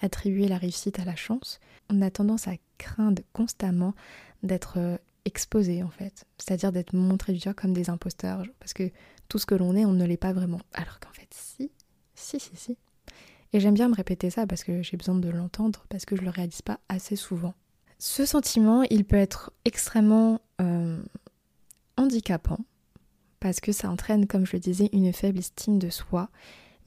attribuer 0.01 0.47
la 0.47 0.57
réussite 0.57 0.99
à 0.99 1.05
la 1.05 1.15
chance, 1.15 1.59
on 1.89 2.01
a 2.01 2.11
tendance 2.11 2.47
à 2.47 2.53
craindre 2.77 3.21
constamment 3.33 3.93
d'être 4.43 4.77
euh, 4.77 4.97
exposé 5.25 5.81
en 5.81 5.89
fait, 5.89 6.25
c'est-à-dire 6.37 6.71
d'être 6.71 6.93
montré 6.93 7.33
du 7.33 7.39
doigt 7.39 7.53
comme 7.53 7.73
des 7.73 7.89
imposteurs, 7.89 8.43
parce 8.59 8.73
que 8.73 8.91
tout 9.27 9.39
ce 9.39 9.45
que 9.45 9.55
l'on 9.55 9.75
est, 9.75 9.85
on 9.85 9.93
ne 9.93 10.05
l'est 10.05 10.17
pas 10.17 10.33
vraiment. 10.33 10.61
Alors 10.73 10.99
qu'en 10.99 11.11
fait, 11.13 11.27
si, 11.31 11.71
si, 12.13 12.39
si, 12.39 12.55
si. 12.55 12.77
Et 13.53 13.59
j'aime 13.59 13.73
bien 13.73 13.87
me 13.87 13.95
répéter 13.95 14.29
ça 14.29 14.45
parce 14.45 14.63
que 14.63 14.81
j'ai 14.81 14.97
besoin 14.97 15.15
de 15.15 15.29
l'entendre, 15.29 15.85
parce 15.89 16.05
que 16.05 16.15
je 16.15 16.21
le 16.21 16.29
réalise 16.29 16.61
pas 16.61 16.79
assez 16.89 17.15
souvent. 17.15 17.53
Ce 17.97 18.25
sentiment, 18.25 18.83
il 18.83 19.05
peut 19.05 19.15
être 19.15 19.51
extrêmement 19.63 20.41
euh, 20.61 21.01
handicapant, 21.97 22.59
parce 23.39 23.59
que 23.59 23.71
ça 23.71 23.89
entraîne, 23.89 24.27
comme 24.27 24.45
je 24.45 24.53
le 24.53 24.59
disais, 24.59 24.89
une 24.93 25.13
faible 25.13 25.39
estime 25.39 25.79
de 25.79 25.89
soi, 25.89 26.29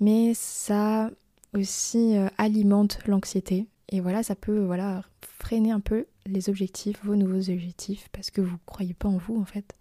mais 0.00 0.32
ça 0.34 1.10
aussi 1.54 2.16
euh, 2.16 2.28
alimente 2.38 2.98
l'anxiété. 3.06 3.66
Et 3.90 4.00
voilà, 4.00 4.22
ça 4.22 4.34
peut 4.34 4.64
voilà, 4.64 5.02
freiner 5.22 5.70
un 5.70 5.80
peu 5.80 6.06
les 6.26 6.48
objectifs, 6.48 7.00
vos 7.04 7.16
nouveaux 7.16 7.50
objectifs, 7.50 8.08
parce 8.12 8.30
que 8.30 8.40
vous 8.40 8.52
ne 8.52 8.66
croyez 8.66 8.94
pas 8.94 9.08
en 9.08 9.16
vous 9.16 9.40
en 9.40 9.44
fait. 9.44 9.74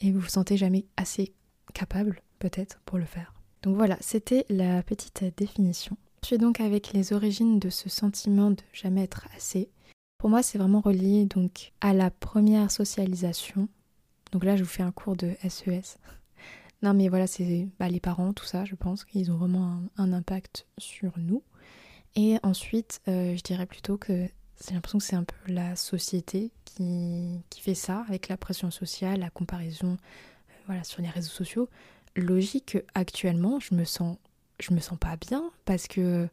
Et 0.00 0.10
vous 0.10 0.20
vous 0.20 0.28
sentez 0.28 0.56
jamais 0.56 0.84
assez 0.96 1.32
capable, 1.74 2.20
peut-être, 2.38 2.80
pour 2.84 2.98
le 2.98 3.04
faire. 3.04 3.32
Donc 3.62 3.76
voilà, 3.76 3.96
c'était 4.00 4.44
la 4.48 4.82
petite 4.82 5.24
définition. 5.36 5.96
Je 6.22 6.28
suis 6.28 6.38
donc 6.38 6.60
avec 6.60 6.92
les 6.92 7.12
origines 7.12 7.58
de 7.58 7.70
ce 7.70 7.88
sentiment 7.88 8.50
de 8.50 8.62
jamais 8.72 9.02
être 9.02 9.26
assez. 9.36 9.70
Pour 10.18 10.30
moi, 10.30 10.42
c'est 10.42 10.58
vraiment 10.58 10.80
relié 10.80 11.24
donc 11.26 11.72
à 11.80 11.92
la 11.92 12.10
première 12.10 12.70
socialisation. 12.70 13.68
Donc 14.32 14.44
là, 14.44 14.56
je 14.56 14.64
vous 14.64 14.68
fais 14.68 14.82
un 14.82 14.90
cours 14.90 15.14
de 15.14 15.34
SES. 15.48 15.68
E 15.68 15.80
non, 16.82 16.94
mais 16.94 17.08
voilà, 17.08 17.26
c'est 17.26 17.68
bah, 17.78 17.88
les 17.88 18.00
parents, 18.00 18.32
tout 18.32 18.46
ça, 18.46 18.64
je 18.64 18.74
pense 18.74 19.04
qu'ils 19.04 19.30
ont 19.30 19.36
vraiment 19.36 19.82
un, 19.96 20.12
impact 20.12 20.66
sur 20.78 21.12
nous. 21.18 21.42
Et 22.16 22.38
ensuite, 22.42 23.00
euh, 23.08 23.36
je 23.36 23.42
dirais 23.42 23.66
plutôt 23.66 23.96
que 23.96 24.26
j'ai 24.66 24.74
l'impression 24.74 24.98
que 24.98 25.04
c'est 25.04 25.16
un 25.16 25.24
peu 25.24 25.52
la 25.52 25.76
société 25.76 26.50
qui, 26.64 27.40
qui, 27.50 27.60
fait 27.60 27.74
ça, 27.74 28.04
avec 28.08 28.28
la 28.28 28.36
pression 28.36 28.70
sociale, 28.70 29.20
la 29.20 29.30
comparaison 29.30 29.92
euh, 29.92 30.52
voilà, 30.66 30.84
sur 30.84 31.02
les 31.02 31.08
réseaux 31.08 31.30
sociaux. 31.30 31.68
Logique 32.16 32.78
actuellement, 32.94 33.60
je 33.60 33.74
me 33.74 33.84
sens, 33.84 34.16
je 34.60 34.74
me 34.74 34.80
sens 34.80 34.98
pas 34.98 35.16
bien 35.16 35.50
parce 35.64 35.86
que 35.88 36.28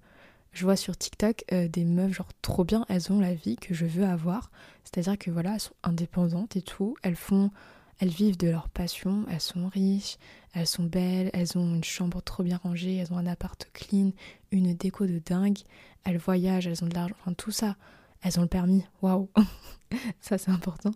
je 0.52 0.64
vois 0.64 0.76
sur 0.76 0.98
TikTok 0.98 1.46
euh, 1.54 1.68
des 1.68 1.86
meufs 1.86 2.14
genre 2.14 2.30
trop 2.42 2.64
bien, 2.64 2.86
elles 2.90 3.12
ont 3.12 3.20
la 3.20 3.34
vie 3.34 3.56
que 3.56 3.74
je 3.74 3.86
veux 3.86 4.06
avoir. 4.06 4.52
C'est-à-dire 4.84 5.18
que 5.18 5.32
voilà, 5.32 5.54
elles 5.54 5.60
sont 5.60 5.76
indépendantes 5.84 6.56
et 6.56 6.62
tout, 6.62 6.96
elles 7.04 7.16
font 7.16 7.52
elles 8.00 8.10
vivent 8.10 8.38
de 8.38 8.50
leur 8.50 8.70
passion, 8.70 9.26
elles 9.30 9.42
sont 9.42 9.68
riches, 9.68 10.18
elles 10.54 10.68
sont 10.68 10.84
belles, 10.84 11.30
elles 11.34 11.58
ont 11.58 11.76
une 11.76 11.84
chambre 11.84 12.22
trop 12.22 12.44
bien 12.44 12.58
rangée, 12.58 12.96
elles 12.96 13.14
ont 13.14 13.18
un 13.18 13.28
appart 13.28 13.70
clean, 13.74 14.12
une 14.52 14.74
déco 14.74 15.06
de 15.06 15.20
dingue, 15.20 15.60
elles 16.06 16.18
voyagent, 16.18 16.68
elles 16.68 16.84
ont 16.84 16.88
de 16.88 16.96
l'argent, 16.96 17.16
enfin 17.20 17.34
tout 17.34 17.52
ça. 17.52 17.76
Elles 18.22 18.40
ont 18.40 18.44
le 18.44 18.50
permis, 18.50 18.84
waouh 19.02 19.30
Ça 20.22 20.38
c'est 20.38 20.52
important. 20.52 20.92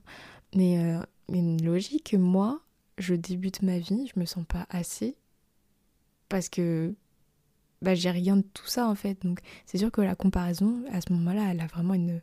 Mais, 0.56 0.80
euh, 0.80 1.00
une 1.30 1.64
logique, 1.64 2.14
moi, 2.14 2.62
je 2.98 3.16
débute 3.16 3.62
ma 3.62 3.80
vie, 3.80 4.10
je 4.14 4.20
me 4.20 4.26
sens 4.26 4.46
pas 4.46 4.66
assez 4.70 5.16
parce 6.30 6.50
que 6.50 6.96
bah, 7.82 7.96
j'ai 7.96 8.12
rien 8.12 8.38
de 8.38 8.46
tout 8.54 8.68
ça 8.68 8.88
en 8.88 8.96
fait. 8.96 9.22
Donc 9.24 9.40
c'est 9.66 9.78
sûr 9.78 9.92
que 9.92 10.02
la 10.02 10.16
comparaison, 10.16 10.84
à 10.92 11.02
ce 11.02 11.12
moment-là, 11.14 11.52
elle 11.52 11.62
a 11.62 11.68
vraiment 11.68 11.94
une 11.94 12.22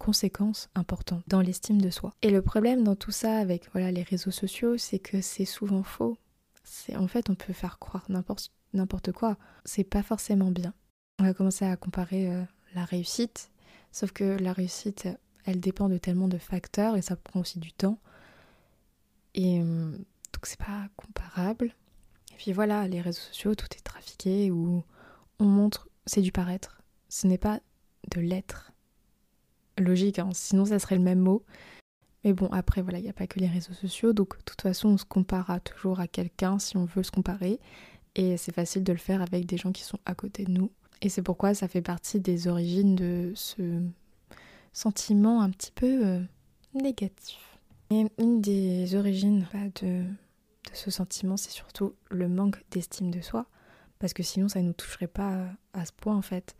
conséquence 0.00 0.70
importante 0.74 1.22
dans 1.28 1.42
l'estime 1.42 1.80
de 1.80 1.90
soi. 1.90 2.14
Et 2.22 2.30
le 2.30 2.40
problème 2.40 2.82
dans 2.82 2.96
tout 2.96 3.10
ça 3.10 3.36
avec 3.36 3.70
voilà 3.72 3.92
les 3.92 4.02
réseaux 4.02 4.30
sociaux, 4.30 4.78
c'est 4.78 4.98
que 4.98 5.20
c'est 5.20 5.44
souvent 5.44 5.82
faux. 5.82 6.16
C'est 6.64 6.96
en 6.96 7.06
fait 7.06 7.28
on 7.28 7.34
peut 7.34 7.52
faire 7.52 7.78
croire 7.78 8.04
n'importe 8.08 8.50
n'importe 8.72 9.12
quoi. 9.12 9.36
C'est 9.66 9.84
pas 9.84 10.02
forcément 10.02 10.50
bien. 10.50 10.72
On 11.18 11.24
va 11.24 11.34
commencer 11.34 11.66
à 11.66 11.76
comparer 11.76 12.32
euh, 12.32 12.42
la 12.74 12.84
réussite, 12.84 13.50
sauf 13.92 14.10
que 14.12 14.38
la 14.40 14.54
réussite, 14.54 15.06
elle 15.44 15.60
dépend 15.60 15.90
de 15.90 15.98
tellement 15.98 16.28
de 16.28 16.38
facteurs 16.38 16.96
et 16.96 17.02
ça 17.02 17.16
prend 17.16 17.40
aussi 17.40 17.58
du 17.58 17.72
temps. 17.72 17.98
Et 19.34 19.60
euh, 19.60 19.90
donc 19.92 20.44
c'est 20.44 20.58
pas 20.58 20.88
comparable. 20.96 21.74
Et 22.32 22.36
puis 22.36 22.52
voilà, 22.52 22.88
les 22.88 23.02
réseaux 23.02 23.20
sociaux, 23.20 23.54
tout 23.54 23.68
est 23.76 23.84
trafiqué 23.84 24.50
où 24.50 24.82
on 25.38 25.44
montre, 25.44 25.88
c'est 26.06 26.22
du 26.22 26.32
paraître. 26.32 26.80
Ce 27.10 27.26
n'est 27.26 27.38
pas 27.38 27.60
de 28.14 28.20
l'être. 28.22 28.72
Logique, 29.80 30.18
hein, 30.18 30.28
sinon 30.32 30.64
ça 30.64 30.78
serait 30.78 30.96
le 30.96 31.02
même 31.02 31.20
mot. 31.20 31.42
Mais 32.24 32.32
bon, 32.32 32.48
après, 32.52 32.82
voilà, 32.82 32.98
il 32.98 33.02
n'y 33.02 33.08
a 33.08 33.14
pas 33.14 33.26
que 33.26 33.40
les 33.40 33.46
réseaux 33.46 33.72
sociaux, 33.72 34.12
donc 34.12 34.36
de 34.36 34.42
toute 34.42 34.60
façon, 34.60 34.90
on 34.90 34.98
se 34.98 35.04
compare 35.04 35.58
toujours 35.62 36.00
à 36.00 36.06
quelqu'un 36.06 36.58
si 36.58 36.76
on 36.76 36.84
veut 36.84 37.02
se 37.02 37.10
comparer. 37.10 37.58
Et 38.14 38.36
c'est 38.36 38.54
facile 38.54 38.84
de 38.84 38.92
le 38.92 38.98
faire 38.98 39.22
avec 39.22 39.46
des 39.46 39.56
gens 39.56 39.72
qui 39.72 39.82
sont 39.82 39.98
à 40.04 40.14
côté 40.14 40.44
de 40.44 40.50
nous. 40.50 40.70
Et 41.00 41.08
c'est 41.08 41.22
pourquoi 41.22 41.54
ça 41.54 41.68
fait 41.68 41.80
partie 41.80 42.20
des 42.20 42.48
origines 42.48 42.94
de 42.94 43.32
ce 43.34 43.80
sentiment 44.72 45.40
un 45.40 45.50
petit 45.50 45.72
peu 45.72 46.06
euh, 46.06 46.20
négatif. 46.74 47.58
Et 47.90 48.06
une 48.18 48.40
des 48.40 48.94
origines 48.94 49.46
bah, 49.52 49.58
de, 49.82 50.04
ce 50.72 50.90
sentiment, 50.90 51.36
c'est 51.36 51.50
surtout 51.50 51.94
le 52.10 52.28
manque 52.28 52.62
d'estime 52.70 53.10
de 53.10 53.20
soi. 53.20 53.46
Parce 53.98 54.12
que 54.12 54.22
sinon, 54.22 54.48
ça 54.48 54.60
ne 54.60 54.68
nous 54.68 54.72
toucherait 54.72 55.06
pas 55.06 55.46
à 55.72 55.84
ce 55.84 55.92
point, 55.92 56.16
en 56.16 56.22
fait. 56.22 56.56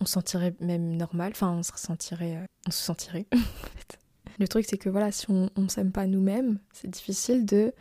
On 0.00 0.04
se 0.04 0.12
sentirait 0.12 0.54
même 0.60 0.96
normal, 0.96 1.32
enfin, 1.32 1.50
on 1.52 1.62
se 1.62 1.72
sentirait. 1.76 2.36
Euh, 2.36 2.44
on 2.66 2.70
se 2.70 2.82
sentirait. 2.82 3.26
Le 4.38 4.48
truc, 4.48 4.66
c'est 4.68 4.76
que 4.76 4.90
voilà, 4.90 5.12
si 5.12 5.26
on 5.30 5.50
ne 5.56 5.68
s'aime 5.68 5.92
pas 5.92 6.06
nous-mêmes, 6.06 6.58
c'est 6.72 6.90
difficile 6.90 7.46
de 7.46 7.72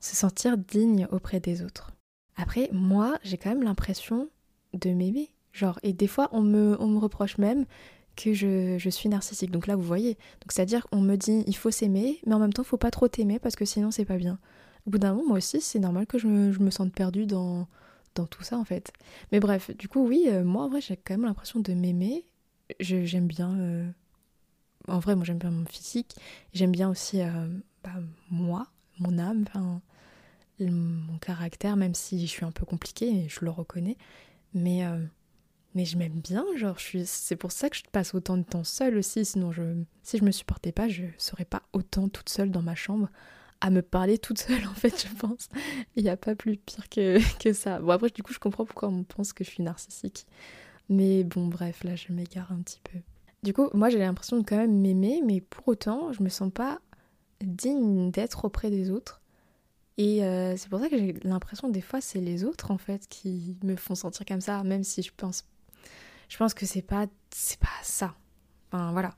se 0.00 0.16
sentir 0.16 0.56
digne 0.56 1.06
auprès 1.10 1.40
des 1.40 1.62
autres. 1.62 1.92
Après, 2.36 2.70
moi, 2.72 3.18
j'ai 3.22 3.36
quand 3.36 3.50
même 3.50 3.62
l'impression 3.62 4.30
de 4.72 4.90
m'aimer. 4.90 5.34
Genre, 5.52 5.78
et 5.82 5.92
des 5.92 6.06
fois, 6.06 6.28
on 6.32 6.40
me, 6.40 6.76
on 6.80 6.86
me 6.86 6.98
reproche 6.98 7.36
même 7.36 7.66
que 8.16 8.32
je, 8.32 8.78
je, 8.78 8.90
suis 8.90 9.08
narcissique. 9.08 9.50
Donc 9.50 9.66
là, 9.66 9.76
vous 9.76 9.82
voyez. 9.82 10.14
Donc 10.14 10.52
c'est-à-dire 10.52 10.86
qu'on 10.86 11.00
me 11.00 11.16
dit 11.16 11.44
il 11.46 11.56
faut 11.56 11.70
s'aimer, 11.70 12.20
mais 12.26 12.34
en 12.34 12.38
même 12.38 12.52
temps, 12.52 12.64
faut 12.64 12.76
pas 12.76 12.90
trop 12.90 13.08
t'aimer 13.08 13.38
parce 13.38 13.56
que 13.56 13.64
sinon, 13.64 13.90
c'est 13.90 14.04
pas 14.04 14.16
bien. 14.16 14.38
Au 14.86 14.90
bout 14.90 14.98
d'un 14.98 15.12
moment, 15.12 15.28
moi 15.28 15.36
aussi, 15.38 15.60
c'est 15.60 15.78
normal 15.78 16.06
que 16.06 16.18
je 16.18 16.52
je 16.52 16.60
me, 16.60 16.70
sente 16.70 16.92
perdue 16.92 17.26
dans, 17.26 17.66
dans 18.14 18.26
tout 18.26 18.42
ça, 18.42 18.58
en 18.58 18.64
fait. 18.64 18.92
Mais 19.32 19.40
bref, 19.40 19.70
du 19.76 19.88
coup, 19.88 20.06
oui, 20.06 20.24
euh, 20.28 20.44
moi, 20.44 20.64
en 20.64 20.68
vrai, 20.68 20.80
j'ai 20.80 20.96
quand 20.96 21.14
même 21.14 21.26
l'impression 21.26 21.60
de 21.60 21.72
m'aimer. 21.72 22.24
J'aime 22.80 23.26
bien. 23.26 23.58
Euh, 23.58 23.90
en 24.88 24.98
vrai, 24.98 25.16
moi, 25.16 25.24
j'aime 25.24 25.38
bien 25.38 25.50
mon 25.50 25.66
physique. 25.66 26.16
J'aime 26.52 26.72
bien 26.72 26.88
aussi 26.88 27.20
euh, 27.20 27.48
bah, 27.84 27.94
moi, 28.30 28.66
mon 28.98 29.18
âme, 29.18 29.44
mon 30.58 31.18
caractère, 31.18 31.76
même 31.76 31.94
si 31.94 32.20
je 32.20 32.30
suis 32.30 32.44
un 32.44 32.52
peu 32.52 32.64
compliquée, 32.66 33.26
je 33.28 33.44
le 33.44 33.50
reconnais. 33.50 33.96
Mais 34.52 34.84
mais 35.74 35.84
je 35.84 35.96
m'aime 35.96 36.20
bien, 36.20 36.44
genre 36.56 36.80
suis 36.80 37.06
c'est 37.06 37.36
pour 37.36 37.52
ça 37.52 37.70
que 37.70 37.76
je 37.76 37.82
passe 37.92 38.14
autant 38.14 38.36
de 38.36 38.42
temps 38.42 38.64
seule 38.64 38.96
aussi, 38.96 39.24
sinon 39.24 39.52
je 39.52 39.62
si 40.02 40.18
je 40.18 40.24
me 40.24 40.32
supportais 40.32 40.72
pas, 40.72 40.88
je 40.88 41.04
serais 41.16 41.44
pas 41.44 41.62
autant 41.72 42.08
toute 42.08 42.28
seule 42.28 42.50
dans 42.50 42.62
ma 42.62 42.74
chambre 42.74 43.08
à 43.60 43.70
me 43.70 43.82
parler 43.82 44.18
toute 44.18 44.38
seule 44.38 44.66
en 44.66 44.74
fait, 44.74 45.06
je 45.08 45.14
pense. 45.14 45.48
Il 45.96 46.02
n'y 46.04 46.10
a 46.10 46.16
pas 46.16 46.34
plus 46.34 46.56
pire 46.56 46.88
que, 46.88 47.18
que 47.42 47.52
ça. 47.52 47.78
Bon 47.80 47.90
après 47.90 48.10
du 48.10 48.22
coup, 48.22 48.32
je 48.32 48.38
comprends 48.38 48.64
pourquoi 48.64 48.88
on 48.88 49.04
pense 49.04 49.32
que 49.32 49.44
je 49.44 49.50
suis 49.50 49.62
narcissique. 49.62 50.26
Mais 50.88 51.24
bon 51.24 51.46
bref, 51.46 51.84
là 51.84 51.96
je 51.96 52.12
m'égare 52.12 52.52
un 52.52 52.62
petit 52.62 52.80
peu. 52.82 52.98
Du 53.42 53.52
coup, 53.54 53.68
moi 53.72 53.90
j'ai 53.90 53.98
l'impression 53.98 54.38
de 54.38 54.44
quand 54.44 54.56
même 54.56 54.80
m'aimer, 54.80 55.22
mais 55.24 55.40
pour 55.40 55.68
autant, 55.68 56.12
je 56.12 56.22
me 56.22 56.28
sens 56.28 56.52
pas 56.52 56.80
digne 57.42 58.10
d'être 58.10 58.44
auprès 58.44 58.70
des 58.70 58.90
autres. 58.90 59.22
Et 59.96 60.24
euh, 60.24 60.56
c'est 60.56 60.68
pour 60.68 60.80
ça 60.80 60.88
que 60.88 60.96
j'ai 60.96 61.12
l'impression 61.24 61.68
des 61.68 61.82
fois 61.82 62.00
c'est 62.00 62.20
les 62.20 62.44
autres 62.44 62.70
en 62.70 62.78
fait 62.78 63.06
qui 63.08 63.58
me 63.62 63.76
font 63.76 63.94
sentir 63.94 64.24
comme 64.24 64.40
ça, 64.40 64.62
même 64.62 64.84
si 64.84 65.02
je 65.02 65.12
pense 65.14 65.44
je 66.28 66.36
pense 66.38 66.54
que 66.54 66.64
c'est 66.64 66.82
pas 66.82 67.06
c'est 67.30 67.58
pas 67.58 67.68
ça. 67.82 68.14
Enfin 68.72 68.92
voilà. 68.92 69.14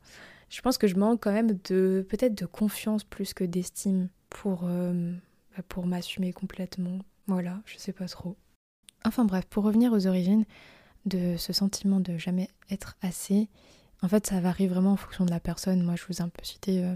Je 0.48 0.60
pense 0.60 0.76
que 0.76 0.86
je 0.86 0.96
manque 0.96 1.22
quand 1.22 1.32
même 1.32 1.58
de 1.64 2.04
peut-être 2.08 2.34
de 2.34 2.46
confiance 2.46 3.04
plus 3.04 3.32
que 3.32 3.44
d'estime 3.44 4.08
pour 4.32 4.62
euh, 4.64 5.12
bah, 5.56 5.62
pour 5.68 5.86
m'assumer 5.86 6.32
complètement. 6.32 6.98
Voilà, 7.26 7.60
je 7.64 7.78
sais 7.78 7.92
pas 7.92 8.08
trop. 8.08 8.36
Enfin 9.04 9.24
bref, 9.24 9.44
pour 9.46 9.64
revenir 9.64 9.92
aux 9.92 10.06
origines 10.06 10.44
de 11.06 11.36
ce 11.36 11.52
sentiment 11.52 12.00
de 12.00 12.16
jamais 12.16 12.48
être 12.70 12.96
assez, 13.02 13.48
en 14.02 14.08
fait 14.08 14.26
ça 14.26 14.40
varie 14.40 14.66
vraiment 14.66 14.92
en 14.92 14.96
fonction 14.96 15.24
de 15.24 15.30
la 15.30 15.40
personne. 15.40 15.82
Moi 15.82 15.96
je 15.96 16.04
vous 16.06 16.18
ai 16.18 16.22
un 16.22 16.28
peu 16.28 16.44
cité 16.44 16.84
euh, 16.84 16.94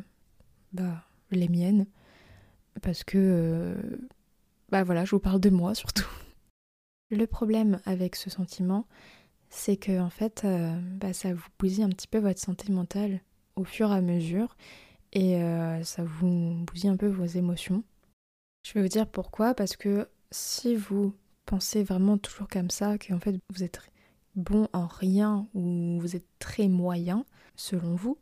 bah, 0.72 1.04
les 1.30 1.48
miennes 1.48 1.86
parce 2.82 3.04
que 3.04 3.18
euh, 3.18 3.74
bah 4.70 4.82
voilà, 4.82 5.04
je 5.04 5.10
vous 5.12 5.20
parle 5.20 5.40
de 5.40 5.50
moi 5.50 5.74
surtout. 5.74 6.08
Le 7.10 7.26
problème 7.26 7.80
avec 7.84 8.16
ce 8.16 8.30
sentiment, 8.30 8.86
c'est 9.48 9.76
que 9.76 10.00
en 10.00 10.10
fait, 10.10 10.44
bah, 10.96 11.12
ça 11.12 11.32
vous 11.32 11.46
bousille 11.56 11.84
un 11.84 11.88
petit 11.88 12.08
peu 12.08 12.18
votre 12.18 12.40
santé 12.40 12.72
mentale 12.72 13.20
au 13.54 13.62
fur 13.62 13.92
et 13.92 13.94
à 13.94 14.00
mesure 14.00 14.56
et 15.12 15.36
euh, 15.36 15.82
ça 15.84 16.04
vous 16.04 16.64
bousille 16.66 16.90
un 16.90 16.96
peu 16.96 17.08
vos 17.08 17.24
émotions. 17.24 17.84
Je 18.64 18.72
vais 18.74 18.82
vous 18.82 18.88
dire 18.88 19.06
pourquoi, 19.06 19.54
parce 19.54 19.76
que 19.76 20.08
si 20.30 20.74
vous 20.74 21.14
pensez 21.44 21.82
vraiment 21.84 22.18
toujours 22.18 22.48
comme 22.48 22.70
ça, 22.70 22.98
qu'en 22.98 23.20
fait 23.20 23.36
vous 23.54 23.62
êtes 23.62 23.80
bon 24.34 24.68
en 24.72 24.86
rien 24.86 25.48
ou 25.54 25.98
vous 26.00 26.16
êtes 26.16 26.26
très 26.38 26.68
moyen, 26.68 27.24
selon 27.56 27.94
vous, 27.94 28.18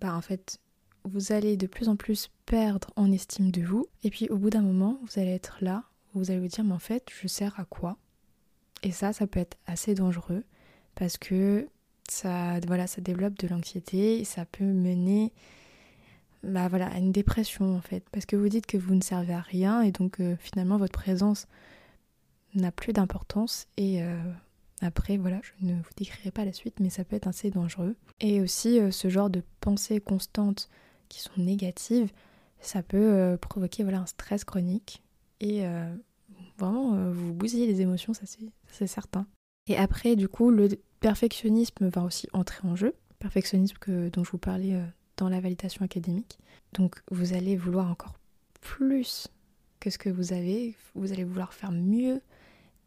bah 0.00 0.14
en 0.14 0.20
fait 0.20 0.58
vous 1.04 1.32
allez 1.32 1.56
de 1.56 1.66
plus 1.66 1.88
en 1.88 1.96
plus 1.96 2.30
perdre 2.46 2.90
en 2.96 3.10
estime 3.10 3.50
de 3.50 3.62
vous 3.62 3.86
et 4.04 4.10
puis 4.10 4.28
au 4.28 4.36
bout 4.36 4.50
d'un 4.50 4.62
moment 4.62 5.00
vous 5.02 5.20
allez 5.20 5.30
être 5.32 5.58
là, 5.60 5.84
vous 6.14 6.30
allez 6.30 6.40
vous 6.40 6.48
dire 6.48 6.64
mais 6.64 6.74
en 6.74 6.78
fait 6.78 7.08
je 7.10 7.28
sers 7.28 7.58
à 7.58 7.64
quoi? 7.64 7.96
Et 8.82 8.90
ça, 8.90 9.12
ça 9.12 9.26
peut 9.26 9.40
être 9.40 9.56
assez 9.66 9.94
dangereux 9.94 10.44
parce 10.96 11.16
que 11.16 11.68
ça, 12.08 12.58
voilà, 12.66 12.88
ça 12.88 13.00
développe 13.00 13.38
de 13.38 13.46
l'anxiété 13.46 14.24
ça 14.24 14.44
peut 14.44 14.64
mener 14.64 15.32
bah 16.42 16.68
voilà, 16.68 16.88
à 16.88 16.98
une 16.98 17.12
dépression 17.12 17.76
en 17.76 17.80
fait. 17.80 18.04
Parce 18.10 18.26
que 18.26 18.36
vous 18.36 18.48
dites 18.48 18.66
que 18.66 18.76
vous 18.76 18.94
ne 18.94 19.00
servez 19.00 19.34
à 19.34 19.40
rien 19.40 19.82
et 19.82 19.92
donc 19.92 20.20
euh, 20.20 20.36
finalement 20.38 20.76
votre 20.76 20.92
présence 20.92 21.46
n'a 22.54 22.72
plus 22.72 22.92
d'importance 22.92 23.68
et 23.76 24.02
euh, 24.02 24.20
après 24.80 25.16
voilà, 25.16 25.40
je 25.42 25.66
ne 25.66 25.74
vous 25.74 25.90
décrirai 25.96 26.30
pas 26.30 26.44
la 26.44 26.52
suite 26.52 26.80
mais 26.80 26.90
ça 26.90 27.04
peut 27.04 27.16
être 27.16 27.28
assez 27.28 27.50
dangereux. 27.50 27.96
Et 28.20 28.40
aussi 28.40 28.80
euh, 28.80 28.90
ce 28.90 29.08
genre 29.08 29.30
de 29.30 29.42
pensées 29.60 30.00
constantes 30.00 30.68
qui 31.08 31.20
sont 31.20 31.32
négatives, 31.36 32.10
ça 32.60 32.82
peut 32.82 33.36
provoquer 33.40 33.82
voilà, 33.82 34.00
un 34.00 34.06
stress 34.06 34.44
chronique 34.44 35.02
et 35.40 35.64
vraiment 36.56 37.10
vous 37.10 37.34
bousiller 37.34 37.66
les 37.66 37.80
émotions, 37.82 38.14
ça 38.14 38.22
c'est 38.68 38.86
certain. 38.86 39.26
Et 39.66 39.76
après 39.76 40.16
du 40.16 40.28
coup 40.28 40.50
le 40.50 40.68
perfectionnisme 41.00 41.88
va 41.88 42.02
aussi 42.02 42.28
entrer 42.32 42.66
en 42.66 42.76
jeu. 42.76 42.94
Perfectionnisme 43.18 43.76
que, 43.78 44.08
dont 44.08 44.24
je 44.24 44.30
vous 44.30 44.38
parlais 44.38 44.80
dans 45.16 45.28
la 45.28 45.40
validation 45.40 45.84
académique. 45.84 46.38
Donc 46.72 47.02
vous 47.10 47.34
allez 47.34 47.56
vouloir 47.56 47.90
encore 47.90 48.14
plus 48.60 49.28
que 49.80 49.90
ce 49.90 49.98
que 49.98 50.08
vous 50.08 50.32
avez, 50.32 50.76
vous 50.94 51.12
allez 51.12 51.24
vouloir 51.24 51.52
faire 51.52 51.72
mieux. 51.72 52.20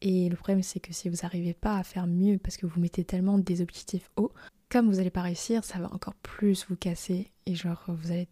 Et 0.02 0.30
le 0.30 0.36
problème 0.36 0.64
c'est 0.64 0.80
que 0.80 0.94
si 0.94 1.10
vous 1.10 1.18
n'arrivez 1.24 1.54
pas 1.54 1.78
à 1.78 1.84
faire 1.84 2.08
mieux 2.08 2.38
parce 2.38 2.58
que 2.58 2.66
vous 2.66 2.80
mettez 2.80 3.04
tellement 3.04 3.38
des 3.38 3.62
objectifs 3.62 4.10
hauts, 4.18 4.32
comme 4.70 4.88
vous 4.88 4.98
n'allez 4.98 5.10
pas 5.10 5.22
réussir, 5.22 5.64
ça 5.64 5.80
va 5.80 5.94
encore 5.94 6.16
plus 6.16 6.66
vous 6.70 6.76
casser 6.76 7.32
et 7.46 7.56
genre 7.56 7.84
vous 7.88 8.12
allez, 8.12 8.28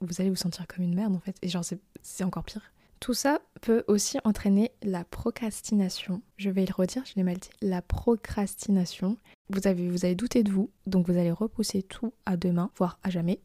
vous 0.00 0.20
allez 0.20 0.30
vous 0.30 0.36
sentir 0.36 0.66
comme 0.66 0.84
une 0.84 0.94
merde 0.94 1.14
en 1.14 1.20
fait. 1.20 1.36
Et 1.42 1.48
genre 1.48 1.64
c'est 2.02 2.24
encore 2.24 2.44
pire. 2.44 2.73
Tout 3.04 3.12
ça 3.12 3.42
peut 3.60 3.84
aussi 3.86 4.16
entraîner 4.24 4.72
la 4.82 5.04
procrastination. 5.04 6.22
Je 6.38 6.48
vais 6.48 6.64
le 6.64 6.72
redire, 6.72 7.02
je 7.04 7.12
l'ai 7.16 7.22
mal 7.22 7.36
dit. 7.36 7.50
La 7.60 7.82
procrastination. 7.82 9.18
Vous 9.50 9.66
avez, 9.66 9.90
vous 9.90 10.06
avez 10.06 10.14
douté 10.14 10.42
de 10.42 10.50
vous, 10.50 10.70
donc 10.86 11.06
vous 11.06 11.18
allez 11.18 11.30
repousser 11.30 11.82
tout 11.82 12.14
à 12.24 12.38
demain, 12.38 12.70
voire 12.78 12.98
à 13.02 13.10
jamais. 13.10 13.40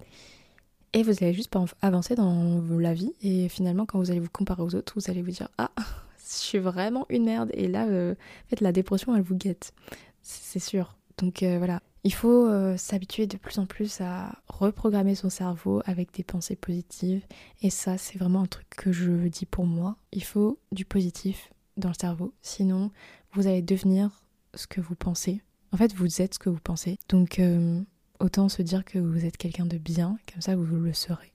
Et 0.94 1.04
vous 1.04 1.12
allez 1.22 1.34
juste 1.34 1.50
pas 1.50 1.66
avancer 1.82 2.16
dans 2.16 2.64
la 2.80 2.94
vie. 2.94 3.12
Et 3.22 3.50
finalement, 3.50 3.86
quand 3.86 4.00
vous 4.00 4.12
allez 4.12 4.22
vous 4.22 4.30
comparer 4.30 4.64
aux 4.64 4.76
autres, 4.76 4.94
vous 4.96 5.12
allez 5.12 5.22
vous 5.22 5.32
dire 5.32 5.50
Ah, 5.58 5.72
je 6.20 6.36
suis 6.36 6.60
vraiment 6.60 7.06
une 7.10 7.26
merde. 7.26 7.50
Et 7.54 7.68
là, 7.68 7.86
euh, 7.90 8.14
en 8.14 8.50
fait, 8.50 8.62
la 8.62 8.72
dépression, 8.72 9.14
elle 9.14 9.24
vous 9.24 9.36
guette. 9.36 9.74
C'est 10.22 10.60
sûr. 10.60 10.96
Donc 11.18 11.44
euh, 11.44 11.58
voilà, 11.58 11.82
il 12.04 12.14
faut 12.14 12.48
euh, 12.48 12.78
s'habituer 12.78 13.28
de 13.28 13.38
plus 13.38 13.60
en 13.60 13.66
plus 13.66 14.00
à 14.00 14.42
reprogrammer 14.48 15.16
son 15.16 15.30
cerveau 15.30 15.82
avec 15.86 16.14
des 16.14 16.24
pensées 16.24 16.56
positives. 16.56 17.26
Et 17.62 17.70
ça, 17.70 17.98
c'est 17.98 18.18
vraiment 18.18 18.42
un 18.42 18.48
truc 18.48 18.68
que 18.70 18.92
je 18.92 19.28
dis 19.28 19.46
pour 19.46 19.66
moi. 19.66 19.98
Il 20.14 20.24
faut 20.24 20.60
du 20.72 20.86
positif 20.86 21.52
dans 21.78 21.90
le 21.90 21.96
cerveau. 22.00 22.34
Sinon, 22.42 22.92
vous 23.34 23.48
allez 23.48 23.62
devenir 23.62 24.24
ce 24.56 24.66
que 24.66 24.80
vous 24.80 24.96
pensez. 24.96 25.42
En 25.72 25.78
fait, 25.78 25.94
vous 25.94 26.22
êtes 26.22 26.36
ce 26.36 26.40
que 26.40 26.50
vous 26.50 26.60
pensez. 26.60 26.98
Donc, 27.10 27.40
euh, 27.40 27.82
autant 28.20 28.48
se 28.48 28.62
dire 28.62 28.86
que 28.86 28.98
vous 28.98 29.26
êtes 29.26 29.38
quelqu'un 29.38 29.66
de 29.66 29.78
bien, 29.78 30.18
comme 30.32 30.42
ça, 30.42 30.56
vous 30.56 30.66
le 30.66 30.94
serez. 30.94 31.34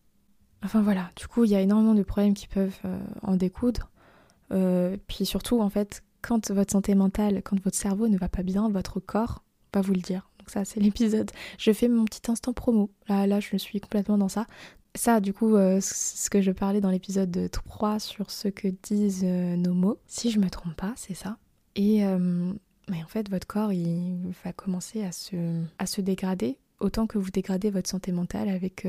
Enfin 0.63 0.81
voilà, 0.81 1.11
du 1.17 1.29
coup, 1.29 1.45
il 1.45 1.51
y 1.51 1.55
a 1.55 1.61
énormément 1.61 1.95
de 1.95 2.03
problèmes 2.03 2.33
qui 2.33 2.49
peuvent 2.49 2.81
euh, 2.87 2.99
en 3.23 3.37
découdre. 3.37 3.91
puis 5.07 5.27
surtout, 5.27 5.61
en 5.61 5.69
fait, 5.69 6.03
quand 6.23 6.51
votre 6.51 6.73
santé 6.73 6.95
mentale, 6.95 7.43
quand 7.43 7.63
votre 7.63 7.77
cerveau 7.77 8.09
ne 8.09 8.17
va 8.17 8.31
pas 8.31 8.43
bien, 8.43 8.71
votre 8.71 8.99
corps 8.99 9.45
va 9.75 9.83
vous 9.83 9.93
le 9.93 10.01
dire 10.01 10.31
ça, 10.51 10.65
c'est 10.65 10.81
l'épisode. 10.81 11.31
Je 11.59 11.73
fais 11.73 11.89
mon 11.89 12.05
petit 12.05 12.31
instant 12.31 12.53
promo. 12.53 12.91
Là, 13.09 13.27
là, 13.27 13.41
je 13.41 13.57
suis 13.57 13.81
complètement 13.81 14.19
dans 14.19 14.29
ça. 14.29 14.47
Ça, 14.97 15.21
du 15.21 15.33
coup, 15.33 15.57
euh, 15.57 15.81
ce 15.81 16.31
que 16.31 16.41
je 16.41 16.53
parlais 16.53 16.81
dans 16.81 16.91
l'épisode 16.91 17.51
3 17.51 17.99
sur 17.99 18.31
ce 18.31 18.47
que 18.49 18.69
disent 18.83 19.25
euh, 19.25 19.57
nos 19.57 19.75
mots, 19.75 19.99
si 20.07 20.31
je 20.31 20.39
me 20.39 20.49
trompe 20.49 20.77
pas, 20.77 20.93
c'est 20.97 21.15
ça. 21.15 21.37
Et 21.75 22.07
euh, 22.07 22.53
mais 22.89 23.03
en 23.03 23.09
fait, 23.09 23.29
votre 23.29 23.47
corps, 23.47 23.73
il 23.73 24.33
va 24.45 24.53
commencer 24.53 25.03
à 25.03 25.11
se, 25.11 25.63
à 25.79 25.87
se 25.87 26.01
dégrader 26.01 26.59
autant 26.79 27.07
que 27.07 27.19
vous 27.19 27.31
dégradez 27.31 27.71
votre 27.71 27.89
santé 27.89 28.13
mentale 28.13 28.49
avec 28.49 28.87